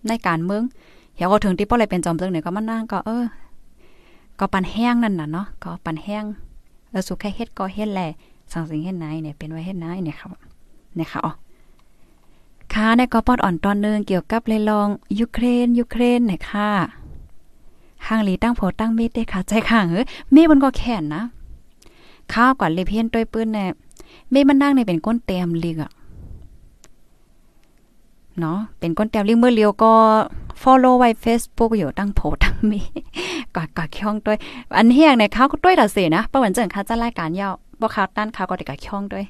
[0.07, 0.63] ในการเมือง
[1.15, 3.25] เหี่ยวก็ถึงที่ป้ออะไรเป็นจอมจึงเนี่ยก็มานั่งก็เออ
[4.39, 6.23] ก็ปันแห้งนั่นน่ะเนาะก็ปันแห้ง
[6.91, 8.07] เออสุแค่เฮ็ดก็เฮ็ดแหละ
[8.51, 10.29] สั่งสิ่งเฮ็ดไหนเนี่ยเป็นไว้เฮ็ดไหนเนี่ยครับ
[10.95, 11.31] เนี่ยค่ะอ๋อ
[12.73, 14.87] ค่ะในก็ปอดอ่อนตอนนึงเกี่ยวกับเลยลอง
[15.19, 16.69] ยูเครนยูเครนเนี่ยค่ะ
[18.07, 21.23] ห่างหลีตั้งโผตั้งเม็ดได้ค่ะ ใจข้างเออเมฆมันก็แข็งนะ
[22.33, 23.69] ข้าวก่อนเลยเพี้ยนต้วยปืนเนี่ย
[24.31, 25.91] เมฆมันนั่งในเป็นก้นเต็มเลีกอะ
[28.39, 29.93] เนาะเป็นก้นแต้วลิงเมื่อเลียวก็
[30.61, 32.79] follow ไว้ Facebook อยู่ตั้งโพตั้งมี
[33.55, 34.37] กอดกอดช่องด้วย
[34.77, 39.25] อันเฮียงในเขาก็ด้วยต่อเสียนะประวันเจิงค่ะจะรายการยาวบ่เขาด้านเขาวก็ได้กับช่องด้วย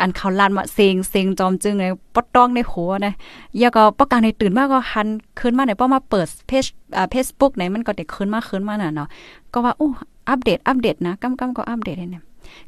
[0.00, 1.84] อันเขาลันมาเซงเซงจอมจึงใน
[2.14, 3.14] ปดต้องในหัวนะ
[3.60, 5.08] ยาก็ปกกางในตื่นมากก็หัน
[5.38, 6.64] คืนมาไหนป้อมาเปิดเพจ
[6.96, 9.08] อ่าเฟซบุ๊กไหนมันก็เด็กคืนมาคืนมาน่ะเนาะ
[9.52, 9.90] ก็ว่าอู้
[10.28, 12.22] อัปเดตอัปเดตนะกำกำก็อัปเดตเนี่ย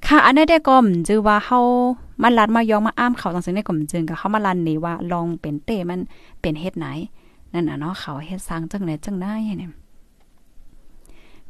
[0.07, 1.59] ค่ะ อันนี้ได้ก็มจือว่าเฮา
[2.23, 6.01] มาลัดมายองมาอ้ามเขาจังซี่งในก็มจึงก็เฮามาลันนี่ว่าลองเป็นเต้มัน
[6.41, 6.87] เป็นเฮ็ดไหน
[7.53, 9.71] นั่นน่ะเนาะเขาเฮ็ดสร้างจังไหนจังได้เนี่ย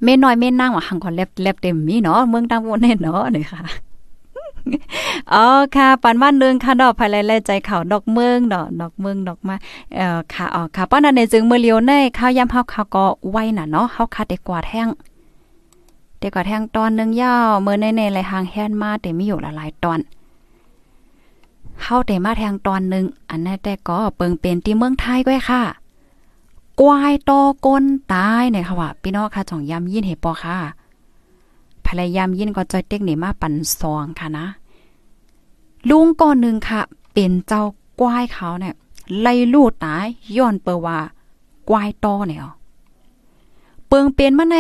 [0.03, 3.61] เม่น้อยเม่นางว่าหังก็เล็บเล็บเต็มมีเนาะเมืองตังวนเนาะนี่ค่ะ
[5.33, 5.45] อ๋อ
[5.77, 9.55] ค่ะปันวันนึงค่ะดอกภายไล่ใจเขาดอกเมืองดอกดอกเมืองดอกมา
[9.95, 14.89] เอ่อค่ะอ๋อค่ะป้อนนั้นในจึงเมื่อเลียวในข้าวยำเฮาเขาก็ไว้น่ะเนาะเฮาคาได้กกว่าแท่ง
[16.19, 20.01] เด็กก็แทงตอนนึงยาวเมื่อในในไรหางแฮนมาแต่มีอยู่หลายตอน
[21.81, 25.63] เข้าแต่มาแทงตอนนึงอันนั้นแต่ก็เปิงเป็นที่เมืองไทยก้อยค่ะ
[26.81, 30.57] กวายตอก้นตายเนี่ยค่ะว่าพี่น้องค่ะจ่องยำยินเห็ปอค่ะ
[31.89, 34.47] ภรรยามยินก็จอยเต็กนี่มาปั่นซองค่ะนะ
[35.91, 36.81] ลุงก่อนหนึ่งค่ะ
[37.13, 37.63] เป็นเจ้า
[38.01, 38.75] กวายเขาเนี่ย
[39.21, 40.99] ไล่ลูดตายย้อนเปว่า
[41.69, 42.39] กวายตอเนี่ย
[43.89, 44.57] เปิงเป็นมาใน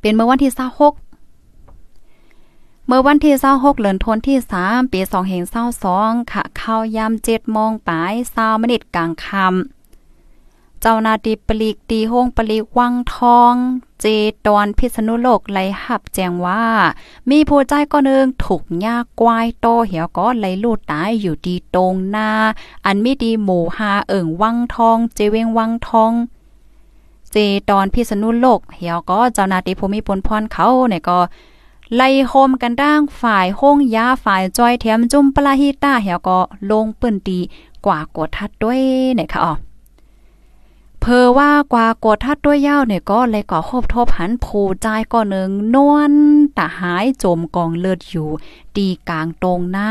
[0.00, 0.60] เป็นเมื่อวันที่26
[2.86, 5.00] เมื่อวันที่26เดือนธันวาคมที่ 3 ปี
[5.66, 9.81] 2022ค่ะ เข้ายาม7โมงปลาย20มินิกลางค่ำ
[10.84, 13.54] เจ้านาทีปลีกตีห้องปลีกวังทอง
[14.00, 14.06] เจ
[14.46, 16.64] ตอนพิษณุโลกไหลหับแจ้งว่า
[17.30, 22.30] มีผู้ใจก็นึงถูกยากวายโตเหี่ยวก็ไหลลูดตายอยู่ดีตรงหน้า
[22.84, 26.12] อันมีดีหมู่หาเอิ่งวังทอง เจเวงวังทอง
[27.32, 27.36] เจ
[27.70, 31.18] ตอนพิษณุโลกเหี่ยวก็เจ้านาที่ภูมิพลพรเขาเนี่ยก็
[31.94, 36.38] ไล่โฮมกันด่างฝ่ายห้องยาฝ่ายจอยเทียมจุ่มปลาฮิต้าเหี่ยวก็
[36.70, 37.38] ลงปืนตี
[37.86, 38.80] กว่ากดทัดด้วย
[39.16, 39.52] เนี่ยค่ะอ๋อ
[41.04, 46.12] เพอว่ากว่ากดทัดด้วยยาวเนี่ยก็เลยก่อคบทบหันผูใจก็หนึ่งนวล
[46.58, 48.28] ตะหายจมกองเลือดอยู่
[48.76, 49.90] ตีกลางตรงนะ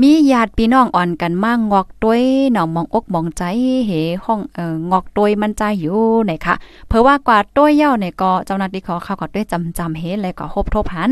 [0.00, 3.42] มีญาติพี่น้องอ่อนกันมากงอกด้วยหนองมองอกมองใจ
[3.86, 3.92] เห
[4.24, 6.54] ห้องเอ่องอกด้วยมันใจอยู่ไหนคะ
[6.88, 11.10] เพราะว่ากว่าด้วยเย้าเนี่ยก็เจ้าหน้าที่ขาเข้าก็ด้วยจำจำเฮเลยก็คบทบหัน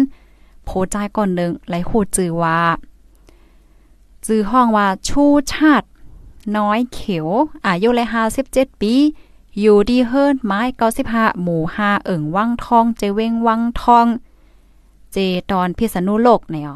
[0.65, 2.59] โพใจก่อนหนึ่งไหลหูจือว่า
[4.27, 5.87] จือห้องว่าชูชาติ
[6.57, 7.29] น้อยเขียว
[7.67, 8.95] อายุเลยห้าสิบเจ็ดปี
[9.61, 14.07] อยู่ดีเฮิร์นไม้เก้าสิบห้าหมู่ห้าเอิ่งวังทอง เจเวงวังทอง
[15.13, 15.17] เจ
[15.51, 16.71] ตอนพิษณุโลกเนี่ย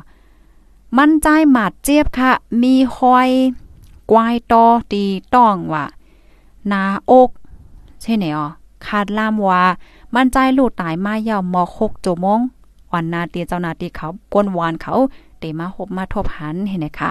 [0.98, 3.31] มั่นใจหมาดเจี๊ยบค่ะ มีหอย
[4.11, 5.85] กวายตอตีต้องว่า
[6.72, 7.31] นาอก
[8.02, 8.48] ใช่ไหนอ๋อ
[8.87, 9.62] คาดล่ามว่า
[10.14, 12.40] มั่นใจลูกตายมาเยาวมอหกโจมง
[12.92, 14.94] วันนาตีเจ้านาตีเขาก้นวานเขา
[15.38, 17.11] เตมาหบมาทบหันเห็นไหมคะ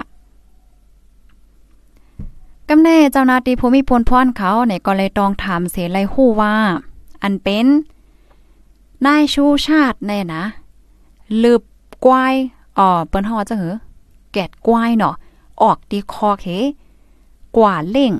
[2.70, 6.54] กำแน่เจ้านาตีภูมิพลพรเขาเนี่ยก็เลยตองถามเสไลฮู้ว่า
[7.22, 7.66] อันเป็น
[9.06, 10.42] นายชูชาติแน่นะ
[11.42, 11.62] ลืบ
[12.06, 12.34] กวาย
[12.78, 13.76] อ๋อเปิ้นฮาว่าจะเหอ
[14.32, 15.14] แกดกวายเนาะ
[15.62, 16.46] ออกตีคอเค
[17.56, 18.12] กว่าเล่ง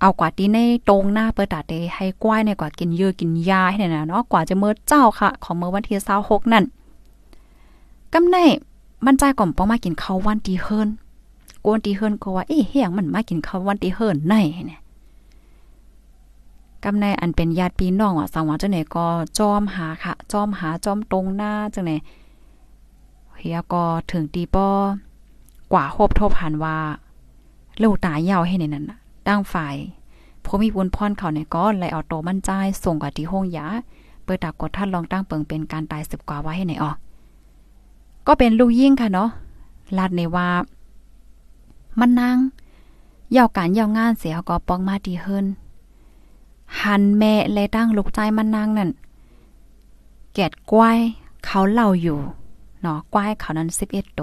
[0.00, 6.64] เอากว่าตีในตรงหน้าเปิดตาเตให้กวายในกว่ากินเยอะกินยาให้เนี่ยนะเนาะกว่าจะเมื่อเจ้าค่ะ ของเมื่อวันที่26นั่น
[8.12, 8.46] กำแน่
[9.04, 10.88] มันใจก่อมป้อมากินข้าววันตีเฮิรน
[11.64, 14.34] กวนตีเฮิรนก็ว่าเอ๊ะเฮียงมันมากินข้าววันตีเฮิรนไหน
[14.66, 14.80] เนี่ย
[16.84, 19.06] กำในอันเป็นญาติพี่น้องอะสังวาจังไหนก็
[19.38, 21.92] จอมหาค่ะ จอมหาจอมตรงหน้าจังไหน
[23.38, 24.68] เฮียก็ถึงตีป้อ
[25.72, 26.76] กว่าคบทบหันว่า
[27.82, 28.84] ลูกตายยาวให้ในนั้น
[29.26, 29.76] ตั้งฝ่าย
[30.44, 32.50] พอมีบุญพรเขาเนี่ยก็เลยเอาโตมั่นใจ
[32.84, 33.66] ส่งกับที่ห้องยา
[34.24, 36.96] เปิดตากดท่านลองตั้งเปิงเป็นการตายสิบกว่าไว้ให้ไหนออก
[38.26, 39.30] ก็เป็นลูกยิ่งค่ะเนาะ
[39.98, 40.48] ลาดในว่า
[42.00, 42.36] มันนาง
[43.36, 45.46] ยาวการยาวงานเสียก็ปองมาดีเฮิน
[46.80, 48.90] หันแม่เลยตั้งลูกใจมันนางนั่น
[50.34, 50.98] แกดกวาย
[51.44, 52.18] เขาเล่าอยู่
[52.82, 54.22] เนาะกวายเขานั้น11โต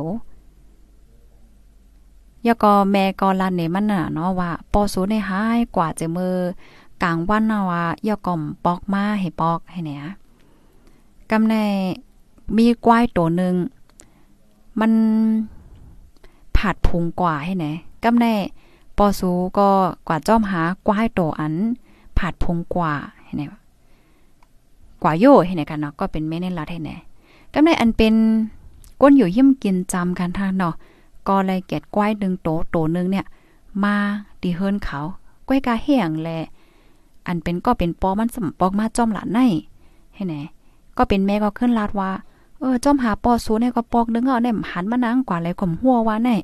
[2.46, 6.36] ยาก็แม่ก็ลานเนมันน่ะเนาะว่าปอสูในหายกว่าจะมือ
[7.04, 10.04] กลางวันน่ะว่ายาก่อมปอกมาให้ปอกให้เนี่ย
[11.30, 11.56] กำใน
[12.58, 13.56] มีกวายตัวหนึ่ง
[14.80, 14.92] มัน
[16.66, 17.66] ผาดพุงกว่าให้ไหน
[18.04, 18.34] กำแน่
[18.98, 19.70] ปอสูก็
[20.08, 21.54] กว่าจ้อมหากวายโตอัน
[22.18, 23.42] ผาดพุงกว่าให้ไหน
[25.04, 26.92] กว่าโยให้ไหนกันเนาะก็เป็นแม่ในรัดให้ไหน
[27.54, 28.14] กำแน่อันเป็น
[29.02, 30.76] ก้นอยู่เยิ้มกินจำกันทางเนาะ
[31.28, 33.26] ก็เลยเก็ดกวายดึงโตโตนึงเนี่ย
[33.84, 33.96] มา
[34.42, 35.00] ดีเฮิรนเขา
[35.48, 36.30] ก้วยกาเฮียงแล
[37.28, 39.40] อันเป็นก็เป็นปอมันสมปอกมาจ้อมหลานใน
[40.16, 40.36] ให้ไหน
[40.98, 42.10] ก็เป็นแม่ก็ขึ้นลาดว่า
[42.60, 46.36] เออจอมหาปอสูเนี่ยก็ปอกนึงเอาเนี่ยหันมานางกว่าเลยข่มหัวว่าแน่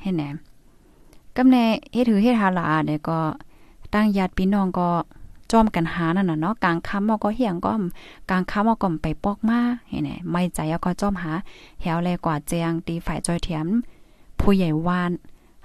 [0.00, 0.22] ให้แหน
[1.36, 3.18] กำแน่เฮ็ดถือเฮ็ดหาลาเนี่ยก็
[3.94, 4.88] ตั้งญาติพี่น้องก็
[5.52, 7.72] จอมกันหานั่นน่ะเนาะกลางค่ำเอาก็เฮียงก็
[8.30, 11.32] กลางค่ำเอาก็ไปปอกมาให้แหนไม่ใจก็จอมหา
[11.80, 13.66] แหวแลกว่าแจงตีฝ่ายจอยเถียม
[14.40, 15.12] ผู้ใหญ่วาน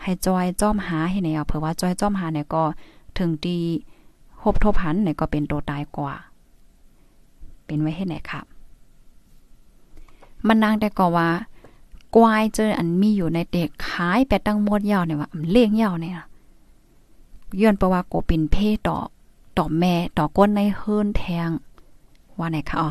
[0.01, 2.63] ให้จอยจอมหาให้แนวเผื่อว่าจอยจอมหาเนี่ยก็
[3.17, 3.59] ถึงดี
[4.43, 6.13] หบทบหันเนี่ยก็เป็นตัวตายกว่า
[7.65, 8.45] เป็นไว้ให้ไหนครับ
[10.47, 11.29] มันนางแต่ก็ว่า
[12.15, 16.15] กวายเจออันมีอยู่ในเด็กขายแปตั้งมดยาวเนี่ยว่าเลี้ยงยาวเนี่ย
[17.61, 18.55] ย้อนประว่าโกปินเพ
[18.87, 18.97] ต่อ
[19.57, 21.49] ต่อแม่ต่อก้นในเฮิรนแทง
[22.37, 22.89] ว่าไหนคะอ๋อ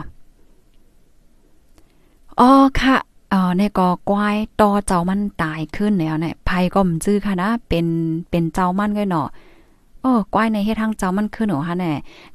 [2.40, 2.96] อ๋อค่ะ
[3.32, 7.86] อ๋อในก็กวายต่อเจ้ามันตายขึ้นแล้วเนี่ยภัยก็มจื้อค่ะนะเป็น
[8.30, 9.28] เป็นเจ้ามันก็เนาะ
[10.00, 11.92] โอ้กวายในเฮ็ดทางเจ้ามันขึ้นหนูค่ะแน่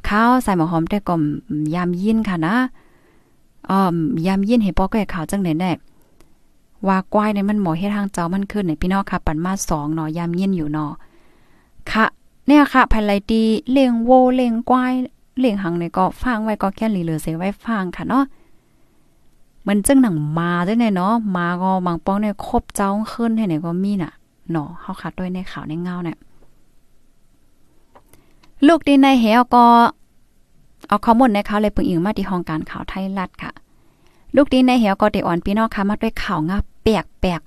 [0.08, 1.16] ข้าวใส่หมอหอมแต่ก็
[1.76, 2.56] ยามยินค่ะนะ
[3.70, 3.96] อ๋อ
[4.28, 5.72] ยามยินเห็นปอก็ข่าวจังไหนแน่
[6.88, 10.92] ว่ากวายในมันหมอเฮ็ดทางเจ้ามันขึ้นในพี่น้องค่ะปันมา2เนาะยามเยินอยู่เนาะ
[11.92, 12.06] ค่ะ
[12.48, 14.94] เนี่ยค่ะภายไลตีเลี้ยงโวเลี้ยงกวาย
[15.40, 18.24] เลี้ยงหังเนี่ยก็ฟังไว้ก็แค่หลีเหลือเสียไว้ฟังค่ะเนาะ
[19.68, 24.14] มันจึงหนังมาด้วยเนาะมาก็บางป้องเนี่ยครบเจ้าขึ้นให้เนี่ยก็มีน่ะ
[24.52, 26.18] เนาะเฮาคัดด้วยในข่าวในเงาเนี่ย
[28.68, 29.66] ลูกดีในเหวก็
[30.88, 33.52] เอาข้อมูลในเขาเลยปึงอิงมาที่ห้องการข่าวไทยรัฐค่ะ
[34.36, 37.42] ลูกดีในเหวก็ได้อ่อนพี่น้องค่ะมาด้วยข่าวเงาแปลกแปลก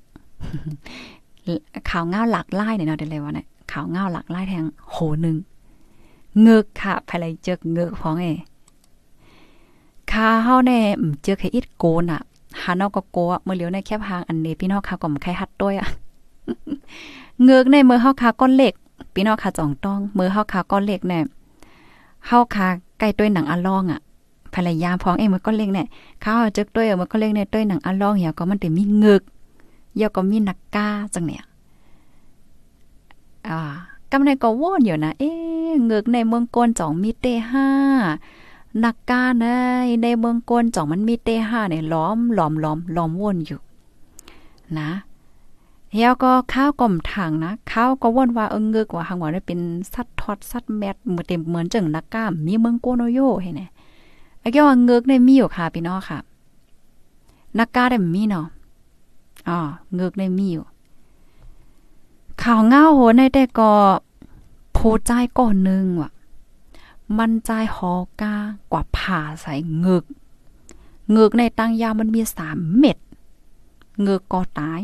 [1.90, 5.36] ข่าวเงาหลักไล่เนี่ยเนาะเดี๋ยวเลยว่าเนี่ยข่าวเงาหลักไล่แทงโหนึง
[6.40, 8.26] เงือกค่ะภายไรเจอเงือกพ้องเอ
[10.12, 10.78] ค่าเฮาแน่
[11.22, 12.20] เจอแค่อิดโกนอะ
[12.62, 15.88] หาเนาก็โกะเมื่อเลียวในแคบหางอันนี้พี่น้องค่ะก็มใครฮัดด้วยอะ
[17.42, 18.74] เงือกในมือเฮาค่ะก้อนเหล็ก
[19.14, 21.24] พี่น้องค่ะจ่องต้องมือเฮาค่ะก้อนเหล็กเนี่ย
[22.26, 22.66] เฮาค่ะ
[22.98, 24.00] ใกล้ต้วยหนังอะลองอะ
[24.54, 25.88] ภรรยาพ้องเองมันก็เล็กเนี่ย
[26.22, 29.22] เขาจึกต้วยมันก็เล็กเนี่ยต้วยหนังอะลองเหี่ยก็มันแต่มีเงึก
[29.94, 31.44] เหี่ยก็มีนักกาจังเนี่ย
[33.48, 33.60] อ่า
[34.12, 35.30] กำในก็ว่นอยู่นะเอ๊
[35.84, 37.68] เงือกในเมืองกนจ่องมีเตห้า
[38.84, 39.46] นักกาใน
[40.02, 43.60] ในเมืองกนจ่องมันมีเตห้าเนี่ยล้อมล้อมล้อมล้อมวนอยู่
[44.78, 44.90] นะ
[45.92, 49.60] เฮียก็ข้าวก่อมถังนะข้าวก็ว่นว่าเอิงเงือกว่าหังว่าได้เป็น
[49.94, 53.62] สัตว์ทอดสัตว์แมดมือเต็มเหมือนจังนักก้ามมีเมืองโกโนโยเห็นไหม
[54.40, 56.18] ไอ้แกว่าเงือกได้มีอยู่ค่ะพี่น้องค่ะ
[57.58, 58.46] นักกาได้มีเนาะ
[59.48, 59.58] อ๋อ
[59.94, 60.64] เงือกได้มีอยู่
[62.42, 63.72] ข่าวเงาโหในแต่ก็
[64.72, 66.10] โพใจก่อนนึงว่ะ
[67.18, 68.34] มันใจหอกา
[68.72, 70.04] กว่าผ่าใส่เงือก
[71.10, 72.98] เงือกในตั้งยาวมันมีสามเม็ด
[74.00, 74.80] เงือกก็ตาย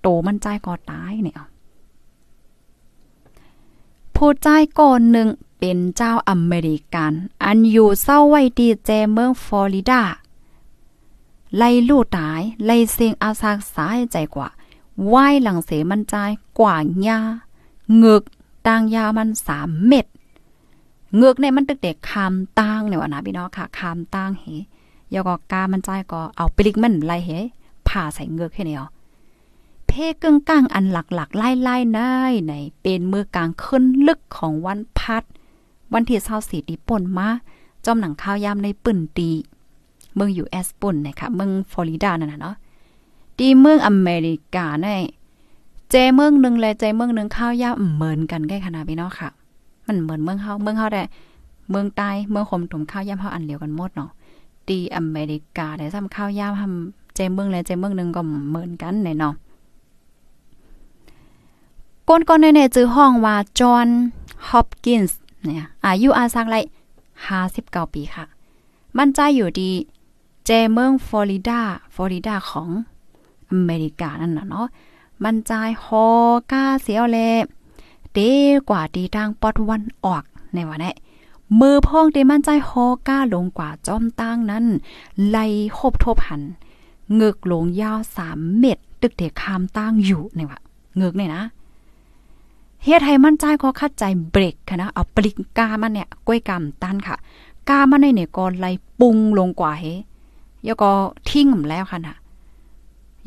[0.00, 1.36] โตมันใจก็ตายเนี่ย
[4.16, 4.48] ผู้ใจ
[4.80, 5.28] ก่อนหนึ่ง
[5.58, 7.12] เป็นเจ้าอเมริกัน
[7.44, 10.02] อันอยู่เศร้าไว้ดีเจเมืองฟลอริดา
[11.56, 14.48] ไล่ลู่ตาย ไล่เสียงอาซากสายใจกว่า
[15.12, 16.14] ว่ายหลังเสมันใจ
[16.58, 17.20] กว่าหญ้า
[17.96, 18.22] เงือก
[18.66, 20.06] ตางยามันสามเม็ด
[21.16, 24.44] เงือกเนี่ยมันตึกเด็กคามตางเนี่ยวะนะพี่น้องค่ะคามตางเฮ
[25.14, 27.30] ยก็กามันใจก็เอาปลิกมันไล่เฮ
[27.88, 28.88] ผ่าใส่เงือกแค่นี้อ๋อ
[29.86, 29.92] เพ
[30.22, 32.00] กึ่งก้างอันหลักๆไล่ไล่น
[32.48, 35.22] ในเป็นมือกลางขึ้นลึกของวันพัด
[35.92, 37.28] วันที่เศร้าสีดีป่นมา
[37.84, 39.30] จอมหนังข้าวยามในปืนตี
[40.14, 42.56] เมืองอยู่แอสปุ่นนะคะเมืองฟลอริดานั่นน่ะเนาะ
[43.38, 44.88] ดีเมืองอเมริกาใน
[45.90, 49.28] เจเมืองหนึ่งและเจเมืองหนึ่งข้าวยามเหมือนกันแค่ขนาดพี่เนาะค่ะ
[49.86, 51.02] มันเหมือนเมืองเฮาเมืองเฮาได้
[51.70, 54.10] เมืองใต้เมืองคมถมข้าวยามเฮาอันเดียวกันหมดเนาะ
[54.68, 59.34] ดีอเมริกาได้ซ้ำข้าวยามทำเจเมืองและเจเมืองหนึ่งก็เหมือนกันในเนาะ
[62.08, 63.88] ก้นก้อนในๆจื้อห้องว่าจอห์น
[64.48, 66.56] ฮอปกินส์ เนี่ยอายุอาสักไร
[67.26, 68.24] 59ปีค่ะ
[68.96, 69.70] มันใจอยู่ดี
[70.46, 71.60] เจเมืองฟลอริดา
[71.94, 72.68] ฟลอริดาของ
[73.50, 74.66] อเมริกานั่นน่ะเนาะ
[75.24, 75.52] มันใจ
[75.84, 76.06] ฮอ
[76.50, 77.18] กาเสียวแล
[78.12, 78.18] เด
[78.68, 80.24] กว่าดีทางปอดวันออก
[80.54, 80.92] ในวันนี้
[81.60, 84.64] มือพองเดมันใจฮอก้าลงกว่าจอมตั้งนั้น
[85.28, 85.44] ไล่
[85.78, 86.42] คบทบหัน
[87.14, 90.60] เงือกหลงยาวสามเม็ดตึกเด็กคามตั้งอยู่ในวะ
[90.96, 91.44] เงือกเนี่ยนะ
[92.84, 97.16] เฮ็ดให้มันใจก็คัดใจเบรกค่ะนะเอาปลิกกามันเนี่ยก้วยกำตันค่ะ
[97.68, 98.66] กามันในเนี่ยก็ไล
[99.00, 99.84] ปุงลงกว่าเฮ
[100.64, 100.90] แล้วก็
[101.28, 102.16] ทิ้งแล้วค่ะนะ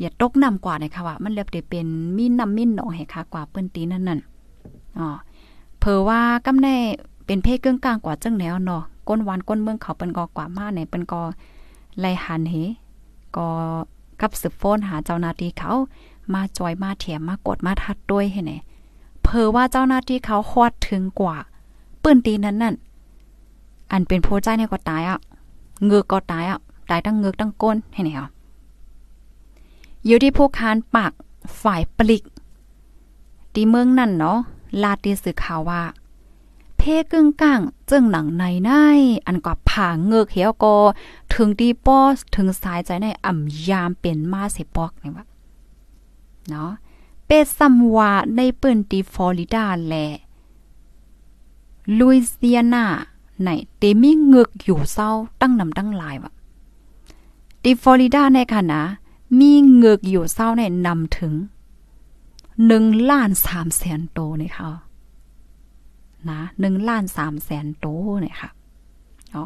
[0.00, 1.86] อย่าตกน้ำกว่าเนี่ยค่ะว่า มันเรียบได้เป็น
[2.16, 4.20] มีน้ำมินหนองให้ค่ะกว่าเปิ้นตีนั่นนั่น
[4.98, 5.08] อ๋อ
[5.80, 6.76] เพอว่ากำแน่
[7.26, 11.20] เป็นเพศเกื้องกลางกว่าจังแนวเนาะก้นวานก้นเมืองเขาเปิ้นก็กว่ามาเนี่ยเปิ้นก็
[12.00, 12.54] ไลหันเฮ
[13.36, 13.46] ก็
[14.20, 15.72] กับสืบโฟนหาเจ้านาทีเขา
[16.34, 18.52] มาจอยมาเถียมมากดมาทัดด้วยให้ไหน
[19.22, 21.36] เพอว่าเจ้าหน้าที่เขาฮอดถึงกว่า
[22.02, 22.74] ปืนตีนั้นนั่น
[23.92, 25.20] อันเป็นโพใจเนี่ยก็ตายอะ
[25.84, 26.60] เงือกก็ตายอะ
[26.90, 28.28] ตายตั้งเงือกตั้งก้นให้ไหนอะ
[30.06, 31.12] อยู่ที่ผู้คานปาก
[31.62, 32.22] ฝ่ายปลิก
[33.54, 34.38] ตีเมืองนั่นเนาะ
[34.82, 35.82] ลาตีสื่อข่าวว่า
[36.78, 38.70] เพกึ่งก้างเจิงหนังในใน
[39.26, 40.74] อันกว่าผ่าเงือกเหี่ยวก็
[41.32, 41.98] ถึงดีปอ
[42.36, 45.26] ถึงสายใจในอ่ำยามเป็นมาเสปอกนี่ว่า
[46.50, 46.70] เนาะ
[47.34, 49.94] เป็ดซัมวาในปืนตีฟลอริดาแล
[51.98, 52.86] ลุยเซียนา
[53.44, 55.10] ในเตมีเงือกอยู่เศร้า
[55.40, 56.32] ตั้งนำตั้งหลายวะ
[57.62, 58.82] ตีฟลอริดาในค่ะนะ
[59.38, 61.34] มีเงือกอยู่เศร้าในนำถึง
[62.66, 64.70] หนึ่งล้านสามแสนโตนี่ค่ะ
[66.28, 67.86] นะหนึ่งล้านสามแสนโต
[68.20, 68.50] เนี่ยค่ะ
[69.34, 69.44] อ๋อ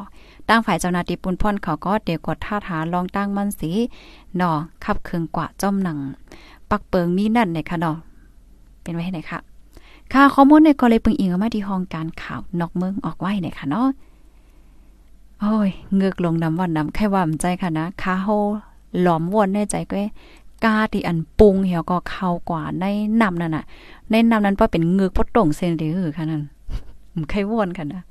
[0.48, 3.70] ตั้งฝ่ายเจ้าหน้าที่ปุนพ่นเขาก็เดี๋ยวกดท่าทาลองตั้งมันสี
[4.36, 4.52] หนอ
[4.84, 5.98] ขับเคืองกว่าจ้อมหนัง
[6.70, 7.96] ปักเปิงมีนั่นในค่ะเนาะ
[8.82, 9.38] เป็นไว้ให้ไหนค่ะ
[10.12, 13.88] ค่ะข้อมูลในก็เลยปึงอิงมาที่ห้องการข่าวนอกเมืองออกไว้เนี่ยค่ะเนาะ
[15.40, 18.28] โอ้ยเงือกลงน้ำวันน้ำแค่ว่าใจค่ะนะคาโฮ
[19.00, 19.96] หลอมวนในใจก็
[20.64, 22.84] กาที่อันปุงเหี่ยวก็เข้ากว่าใน
[23.20, 23.64] น้ำนั่นน่ะ
[24.10, 26.42] ในน้ำนั้นว่าเป็นเงือกพดตงเซนเดือค่ะนั่น
[27.14, 28.02] มันไข่วนค่ะนะ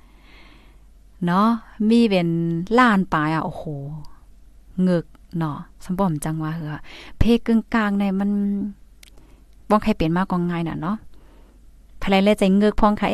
[1.26, 1.47] เนาะ
[1.89, 2.28] มีเป็น
[2.78, 3.64] ล้านปลายอะโอ้โห
[4.82, 5.06] เงือก
[5.38, 6.77] เนาะสมบ่มจังว่าเหอ
[7.19, 8.29] เพกึ่งกลางในมัน
[9.69, 10.97] บ่ใครเปลี่ยนมากกว่าง่ายน่ะเนาะ
[12.01, 13.09] ภายแลใจเงือกพองไข่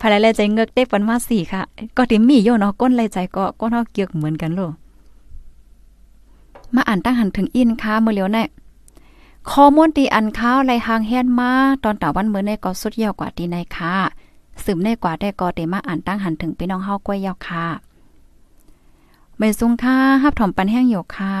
[0.00, 1.62] ภายแลใจเงือกเด็กปันมาสี่ค่ะ
[1.96, 4.60] ก็ติมีอยู่เนาะก้นไหลใจก็ก้นเฮาเกี่ยวเหมือนกันโล
[6.74, 8.44] มาอ่านตั้งหันถึงอินค้าเมื่อเลียวแน่
[9.50, 11.50] ข้อมูลตีอันข้าวไหลหางแฮนมา
[11.84, 13.94] ตอนตาวันเมื่อในก็สุดยาวกว่าตีในค่ะ
[14.64, 17.64] สืบในกว่าได้ก็เตมาอ่านตั้งหันถึงพี่น้องเฮาก้วยยาวค่ะ
[19.38, 21.36] ไม่ซุงค่าฮับถอมปันแห้งอยู่ค่ะ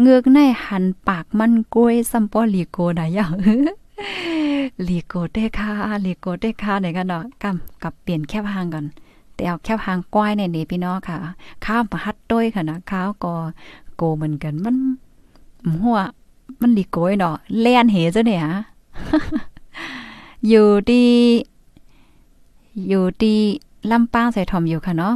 [0.00, 3.32] เงือกในหันปากมันกล้วยซัมปอลีโกได้ยาว
[4.88, 5.72] ลีโกเด้ค่ะ
[6.06, 8.86] ลีโกเด้ค่ะไหนกันเนาะกำกับเปลี่ยนแคบหางก่อน
[9.34, 11.16] แต่เอาแคบหางก้อยในนี่พี่น้องค่ะ
[11.64, 13.34] ข้าวมาฮัดด้วยค่ะนะข้าวก็
[13.96, 14.76] โกเหมือนกันมัน
[15.82, 15.98] หัว
[16.60, 18.44] มันลีโกยเนาะแล่นเหจ้ะเนี่ย
[20.48, 21.08] อยู่ที่
[22.88, 23.38] อยู่ที่
[23.90, 25.14] ลำปางใส่ถอมอยู่ค่ะเนาะ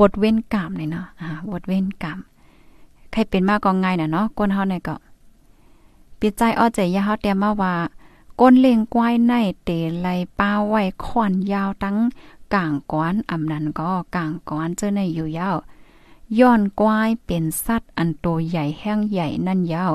[0.00, 2.18] วดเว้นกรรมเลยเนาะอ่าวดเว้นกรรม
[3.12, 4.96] ใครเป็นมากก็ง่ายน่ะเนาะก้นเฮาเนี่ยก็
[6.20, 7.74] ปิดใจอ้อใจยาเฮาแต่มาว่า
[8.40, 9.32] ก้นเลงกวายใน
[9.64, 9.70] เต
[10.00, 11.96] ไลป้าไว้ขอนยาวตั้ง
[12.54, 15.56] กลางก้อนอำนั้นก็กลางก้อนเจอในอยู่ยาว
[16.38, 19.92] ย้อนกวายเป็นสัตว์อันโตใหญ่แห้งใหญ่นั่นยาว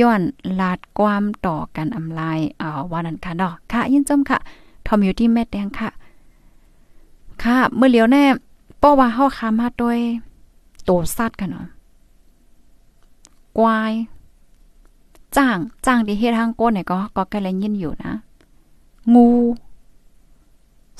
[0.00, 0.22] ย้อน
[0.60, 4.38] ลาดความต่อกันอำลายอ่าว่านั้นค่ะเนาะค่ะยินจมค่ะ
[4.86, 5.90] ทอมอยู่ที่แม่แดงค่ะ
[7.42, 8.24] ค่ะเมื่อเลียวแน่
[8.82, 9.98] ป้อว่าเฮาคามาด้วย
[10.84, 11.66] โตสัตว์กันเนาะ
[13.58, 13.92] กวาย
[15.36, 18.12] จ้างจ้างที่เฮ็ดทางก้นเนี่ยก็ก็กำลังยินอยู่นะ
[19.14, 19.28] งู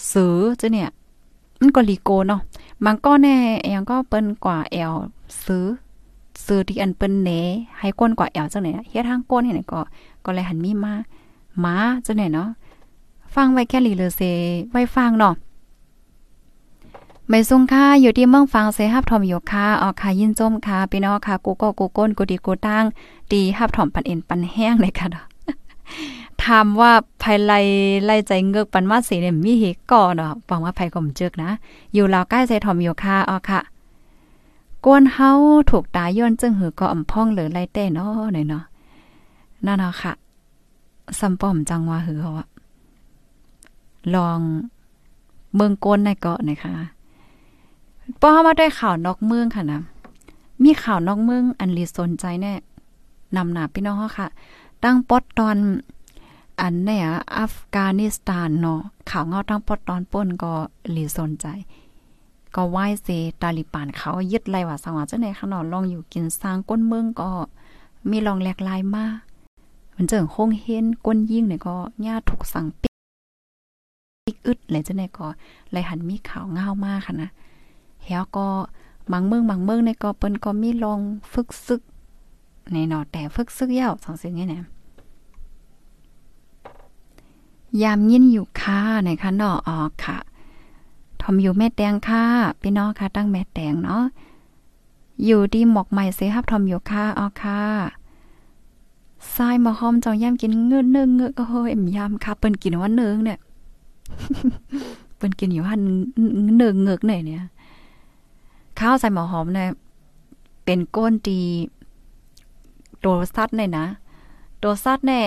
[0.07, 0.89] เสือจ้ะเนี่ย
[1.61, 2.41] มันก็ลีโกเนาะ
[2.85, 3.37] มันก็แน่
[3.75, 4.95] ยังก็เปิ้นกว่าแอล
[5.45, 5.67] ซื้อ
[6.45, 7.31] ซื้อที่อันเปิ้นเน
[7.79, 9.81] ให้ก้นกว่าแอลจังไหนเฮ็ดทางก้นเนี่ยก็
[10.25, 10.93] ก็เลยหันมีมา
[11.61, 11.75] หมา
[12.07, 12.49] จังไหนเนาะ
[13.35, 14.21] ฟังไว้แค่ลีเลเซ
[14.71, 15.35] ไว้ฟังเนาะ
[17.35, 22.85] ไม่ซุงค่าอยู่ที่เมืองฟังเซฮับทอมอยู่ค่ะออกค่ะยินจมค่ะพี่น้องค่ะกูก็กูก้นกูดีกูตั้ง
[23.33, 25.25] ดีฮับถอมปันเอ็นปันแห้งเลยค่ะเนาะ
[26.45, 27.53] ถามว่าภายไล
[28.05, 31.51] ไล่ใจเงือกปันมาสีเนี่ยมีเหตุก่อเนาะฟังว่าภายก็มเจึกนะ
[31.95, 33.61] อยู่ลาวใกล้ใจถอมอยู่ค่ะอ๋อค่ะ
[34.85, 35.31] กวนเฮา
[35.71, 38.65] ถูกตาย้อนจึงหือก็อ่ำพ่องเหลือไล่เต้เนาะหน่อยเนาะ
[39.67, 40.13] นั่นเนาะค่ะ
[41.19, 42.49] ซัมปอมจังว่าหือเขาอะ
[44.15, 44.39] ลอง
[45.55, 46.75] เมืองก้นในเกาะนะคะ
[48.23, 49.81] ป้อมาได้ข่าวนอกเมืองค่ะนะ
[50.63, 52.55] มีข่าวนอกเมืองอันลีสนใจแน่
[53.37, 54.29] นำหนาพี่น้องค่ะ
[54.85, 55.57] ตั้งปอดตอน
[56.61, 57.07] อันเนี่ย
[57.39, 58.81] อัฟกานิสถานเนาะ
[59.11, 60.53] ข่าวเงาตั้งปอดตอนป่นก็
[60.95, 61.47] ลีสนใจ
[62.55, 63.09] ก็ไหว้เซ
[63.41, 67.31] ตาลิบานเขายึดไล่ว่าสว่าเจ้าไหนขนอลองอยู่กินสร้างก้นเมืองก็
[68.11, 69.17] มีลองแหลกลายมาก
[69.97, 71.77] มันเจิงคงเห็นก้นยิ่งเนี่ยก็
[72.07, 72.89] ย่าถูกสั่งปิ
[74.35, 75.27] กอึดเลยเจ้าไหนก็
[75.73, 77.31] เลยหันมีข่าวเงามากค่ะนะ
[78.05, 78.49] เฮียก็
[79.13, 81.01] บางเมืองบางเมืองในก็เปิ้นก็มีลอง
[81.33, 81.81] ฝึกซึก
[82.73, 84.69] ในนอแต่ฝึกซึกยาวสองสิ่งนี้นะ
[87.83, 90.19] ยามยินอยู่ค่ะในคะนอออกค่ะ
[91.21, 92.25] ทอมอยู่แม่แตงค่ะ
[92.61, 94.05] พี่น้องค่ะตั้งแม่แตงเนาะ
[95.25, 97.61] อยู่ดีหมอกใหม่เสฮับทอมอยู่ค่ะออค่ะ
[99.35, 103.39] ทรายมาหอมจองย่ำกินเงือเนื้อเงือก็เฮ้ยมยำค่ะเปิ้นกินว่าเนื้อเนี่ย
[105.17, 105.83] เปิ้นกินอยู่หัน
[106.57, 107.43] เนื้อเงือกไหนเนี่ย
[108.81, 109.69] ข้าวใส่หมอหอมเนี่ย
[110.65, 111.39] เป็นก้นตี
[113.01, 113.87] โตซัดเนี่ยนะ
[114.59, 115.25] โตซัดเนี่ย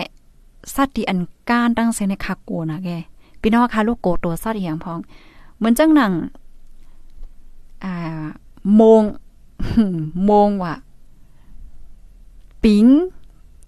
[0.76, 1.20] ซัดที่อัน
[1.50, 2.90] ก้านตั้งใส่ในคาโกนะแก
[3.42, 5.00] พี่น้องคะลูกโกตัวซัดอย่างพอง
[5.56, 6.14] เหมือนจังหนัง
[7.84, 8.26] อ่า
[8.76, 9.02] โมง
[10.26, 10.76] โมงว่ะ
[12.64, 12.86] ปิง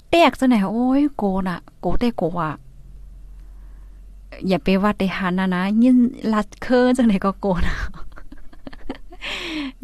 [0.10, 2.54] แตกซะไหนโอ้ยโกน่ะ โกเตโกอะ
[4.48, 5.98] อย่าไปว่าเตหันนะนะยิน
[6.34, 7.76] ลัดเคอจังไหนก็โกนะ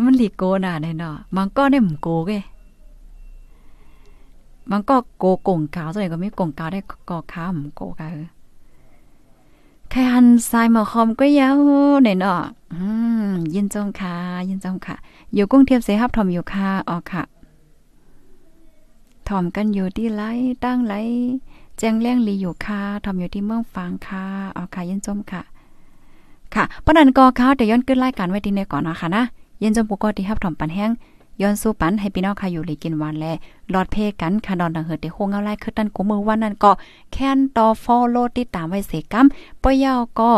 [0.02, 2.32] มันหลีโกน่ะแน่เนาะมันก็ได้หมโกเก
[4.72, 6.80] มันก็โกกงกาวส่วนก็ไม่กงกาวได้
[7.10, 8.28] กอข้ามโกกาเออ
[9.90, 11.58] แค่หันทรายมาคอมก็ยาว
[12.04, 12.42] เน่เนาะ
[12.74, 12.84] อื
[13.28, 14.16] มยินจงค่ะ
[14.50, 14.96] ยินจงค่ะ
[15.34, 17.24] อยู่กุ้งเทียบเสฮับทอมอยู่ค่ะอ๋อค่ะ
[19.28, 20.22] ทอมกันอยู่ที่ไร
[20.64, 20.94] ตั้งไร
[21.78, 24.26] แจ้งเลี้ยงลีอยู่ค่ะทอมอยู่ที่เมืองฟางค่ะ
[24.58, 25.42] อ๋อค่ะยินจมค่ะ
[26.54, 29.24] ค่ะปนันกอขาเดี๋ยวย้อนขึ้นรายการไว้ดีในก่อนนะคะนะ
[29.64, 30.92] ยินจมปุกอที่ฮับถอมปันแห้ง
[31.42, 33.26] ย้อนสู้ปันให้พี่น้องค่ะอยู่ลีกินวันแล
[33.74, 36.72] รอดเพกันค่ะดอนดังเหิดเดโคงเอาไล่คือตันกูมือวันนั้นก็
[37.12, 39.26] แค้นต่อฟอลโลติดตามไว้เสกัม
[39.62, 40.32] ปอยาวก็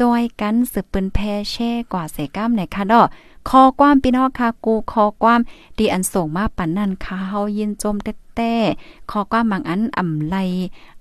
[0.00, 1.18] จอยกันสืบปืนแพ
[1.50, 3.02] แช่กว่าเสกัมในค่ะดอ
[3.48, 5.40] คอความพี่น้องค่ะกูคอความ
[5.78, 7.96] ดีอันส่งมาปันนั่นค่ะเฮายินจม
[8.36, 8.54] แต้
[9.10, 10.36] คอความบางอันอ่ำไล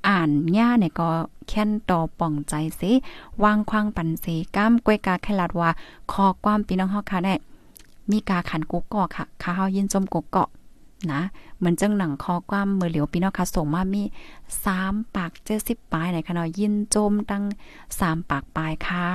[0.07, 1.09] อ่านย่าเนี่ยก็
[1.47, 2.91] แค้นต่อป่องใจสิ
[3.43, 5.69] วางควางปันเสกัมกวยกาแคลาดว่า
[6.11, 7.35] คอความพี่น้องเฮาค่ะแน่
[8.11, 10.49] มีกาขันกุกกอกค่ะข้าวยินจมกุกเกาะ
[11.13, 11.21] นะ
[11.57, 14.03] เหมือนจังหนังคอความมือเหลียวพี่น้อค่ะส่งมามี
[14.63, 17.43] สามปากเจ็ดสิบปลายไหนคะเนาะยินจมตั้ง
[17.99, 19.07] สามปากปลายค่ะ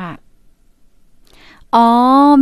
[1.74, 1.88] อ๋อ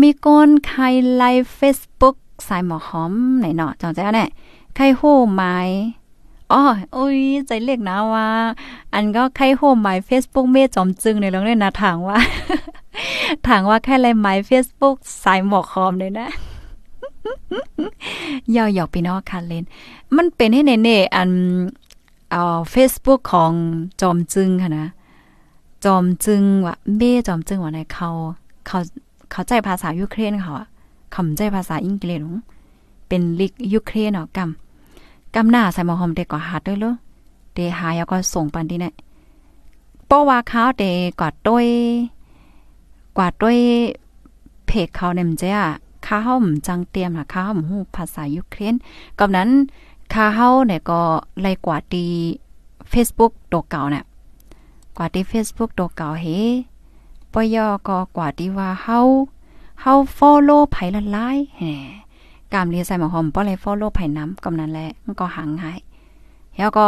[0.03, 0.83] มีก้นใคร
[1.17, 2.17] ไลฟ์เฟซบุ๊ก
[2.49, 4.31] สายหมอหอมไหนเนาะจังใจเนี่ย
[4.77, 5.03] ใครโห
[5.35, 5.59] ไม้
[6.53, 6.63] อ๋อ
[6.97, 8.29] อุ้ยใจเล็กนะว่า
[8.95, 12.19] อันก็ใครโฮมหมาย Facebook เมจอมจึงในเรื่องเนี้นะถางว่า
[13.47, 16.29] ถามว่าใครไรหม Facebook สายหมอกคอมเลยนะ
[18.57, 19.65] ยาวหยอกพี่น้องค่ะเลน
[20.17, 21.31] มันเป็นให้เน่ๆอัน
[22.31, 23.53] เอ่อ Facebook ของ
[24.01, 24.87] จอมจึงค่ะนะ
[25.85, 28.09] จอมจึงว่าเบ้จอมจึงว่าในเขา
[28.67, 28.79] เขา
[29.31, 30.69] เขาใจภาษายูเครนเขาอะ
[31.15, 32.21] คำใจภาษาอังกฤษ
[33.09, 36.95] เป็นลิกยูเครนเนาะกำกำหน้าใส่หมอหอมเด็กก็หาด้วยเลย
[37.55, 38.95] เดหายแล้วก็ส่งปันที่เนี่ย
[40.11, 41.67] ป้อว่าเขาเด็กก็ต้วย
[43.17, 43.59] กว่าด้วย
[44.67, 45.49] เพจเขาเนี่ยมันจะ
[46.07, 48.75] ข้าเฮาหมจังเตรียมนะข้าเฮาหมูภาษายูเครน
[49.19, 49.49] กับนั้น
[50.13, 51.01] ข้าเฮาเนี่ยก็
[51.41, 52.07] ไล่กว่าดี
[52.93, 54.05] Facebook ตัวเก่าเนี่ย
[54.97, 56.27] กว่าที่ Facebook ตัวเก่าเฮ
[57.33, 59.01] ปยอก็กว่าที่ว่าเฮา
[59.83, 61.63] เฮา follow ไผละลายแห
[62.53, 65.79] กามเรียใส่หมอหอมป้อเลย follow ไผน้ำกำนั้นแหละมันก็ห่างหาย
[66.57, 66.87] แล้วก็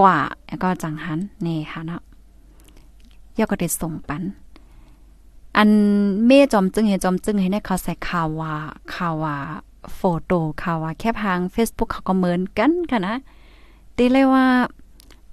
[0.00, 2.02] กว่าแล้วก็จังหันนี่ค่ะเนาะ
[3.38, 4.22] ยอก็ได้ส่งปัน
[5.56, 5.68] อัน
[6.26, 8.54] เม่จอมจึงเฮจอมจึงให้ในเขาใส่ข่าวว่า
[8.94, 9.36] ข่าวว่า
[9.94, 13.16] โฟโต้ข่าวว่าแค่พาง Facebook เขาก็เหมือนกันค่ะนะ
[13.96, 14.46] ตีเลยว่า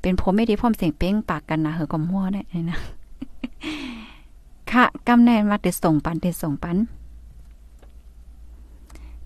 [0.01, 2.41] เป็นผมไม่ดีพร้อมเสียงเป้งปากกันนะเหอก็มั่วได้
[2.71, 2.79] นะ
[4.71, 6.77] ค่ะกำแนนมาเดส่งปันเดส่งปัน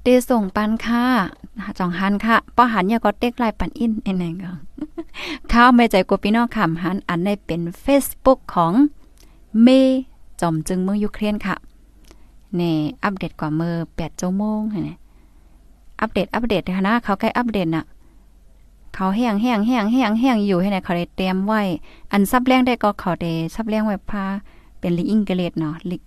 [0.04, 1.06] เดส่งปันค่ะ
[1.80, 4.52] จองหันค่ะป้อหันอย่าก็เต็กลายปันอินเองก็
[5.52, 8.74] ข้าวไม่ใจกพี่น้องคำหันอันในเป็น Facebook ของ
[9.64, 9.68] เม
[10.42, 11.56] จอมจึงเมืองยูเครนค่ะ
[12.60, 14.98] นี่อัปเดตกว่าเมื่อ8ชั่วโมงนี่
[16.02, 17.86] อัปเดตอัปเดตนะเขาใกล้อัปเดตน่ะ
[18.96, 21.62] เขาแห้งแห้งแห้งแห้งแห้งอยู่ให้ไหนเขาได้เตรียมไว้
[22.12, 24.26] อันซับแรงได้ก็เขาได้ซับแรงไว้พา
[24.80, 25.98] เป็นลิอิงเกเลตเนาะลิ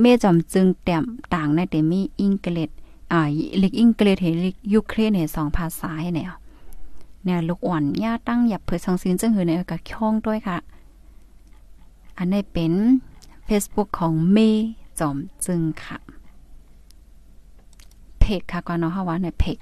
[0.00, 1.04] เมจอมจึงเต็ม
[1.34, 2.70] ต่างในเตมีอิงเกเลต
[3.12, 3.20] อ่า
[3.62, 6.32] ลิกอิงเกเลตเฮลิกยูเครนเฮสองภาษาให้แนว
[7.24, 10.58] เนี่ยลูกอ่อนย่าตั้งหยับเผยสังซินจึงหือในกับช่องด้วยค่ะ
[12.18, 12.72] อันนี้เป็น
[13.50, 14.38] Facebook ของเม
[14.98, 15.98] จอมจึงค่ะ
[18.20, 19.58] เพจค่ะก่อนเนาะค่ะว่าในเพจ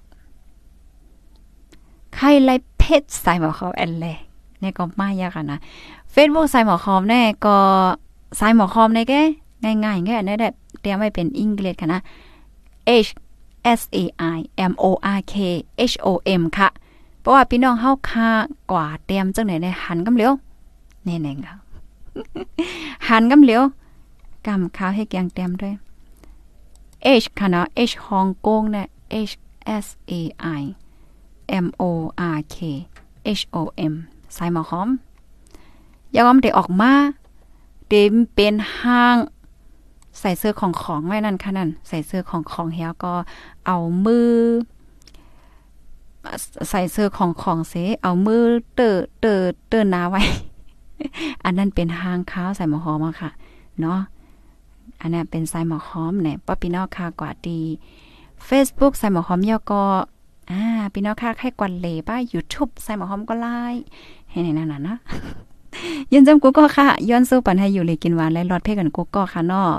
[2.14, 4.16] ใครไล่เพจใส่หมอคอมแอนเลย
[4.60, 5.58] เนี่ก็ไมายากอะนะ
[6.14, 7.56] Facebook ใส่หมอคอมแน่ก็
[8.36, 9.12] ใส่หมอคอมในแก
[9.64, 12.00] ง่ายๆแค่อันนี้แหละเตรียมไว้เป็นอังกฤษค่ะนะ
[13.06, 13.10] H
[13.78, 14.04] S A
[14.36, 14.38] I
[14.70, 14.84] M O
[15.18, 15.34] R K
[15.92, 16.08] H O
[16.40, 16.68] M ค่ะ
[17.20, 18.28] เพราะว่าพี่น้องเฮาค่า
[18.70, 20.32] กว่าเตรียมจังไหนในหันกำเหลียว
[21.04, 21.56] แน่ๆค่ะ
[23.08, 23.62] หันกำเหลียว
[24.46, 25.74] กำข้าวให้แกงเตรียมด้วย
[27.22, 28.86] H ค่ะเนาะ H ฮ่องกงเนี่ย
[29.30, 29.34] H
[29.84, 30.12] S A
[30.60, 30.62] I
[31.64, 31.82] M O
[32.36, 32.56] R K
[33.38, 33.56] H O
[33.92, 33.94] M
[34.34, 34.88] ใส่หมอหอม
[36.16, 36.92] ยอมเดออกมา
[37.88, 39.16] เดมเป็นห้าง
[40.18, 43.14] ใส่เสื้อของของไว้นั่นค่ะนั่นใส่เสื้อของของเฮียก็
[43.66, 44.32] เอามือ
[46.70, 48.42] ใส่เสื้อของของเสเอามือ
[48.74, 48.88] เตอ
[49.20, 49.34] เตอ
[49.68, 50.22] เตอนาไว้
[51.44, 53.30] อันนั้นเป็นห้างข้าวใส่หมอหอมอะค่ะ
[53.80, 54.00] เนาะ
[55.00, 57.60] อันนี้เป็นใส่หมอหอมเนี่ยป้าพี่น้องค่ะกว่าดี
[58.48, 59.82] Facebook ใส่หมอหอมยอก็
[60.50, 63.58] อ่าพี่น้องค่ะให้กวนเลยป้า YouTube ใส่หมอหอมก็ไล่
[64.30, 64.96] ให้ในนั้นน่ะนะ
[66.12, 69.70] ยินจำกูก็ค่ะ ย้อนสู้ปันให้อยู่เลยกินหวานและรอดเพ่กันกูก็ค่ะเนาะ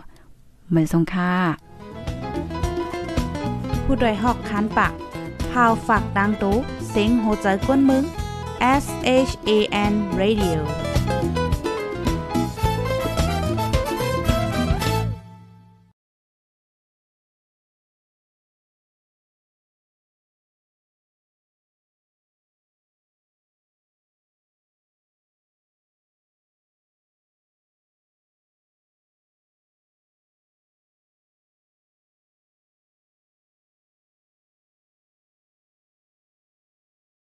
[0.69, 1.31] เหมือนทรงค่ะ
[3.83, 4.93] ผู้ดยหอกคานปาก
[5.51, 6.55] พาวฝากดังตู้
[6.89, 8.03] เซ็งโหใจกวนมึง
[8.83, 8.85] S
[9.29, 9.51] H A
[9.91, 10.59] N Radio
[11.09, 11.38] Thank you.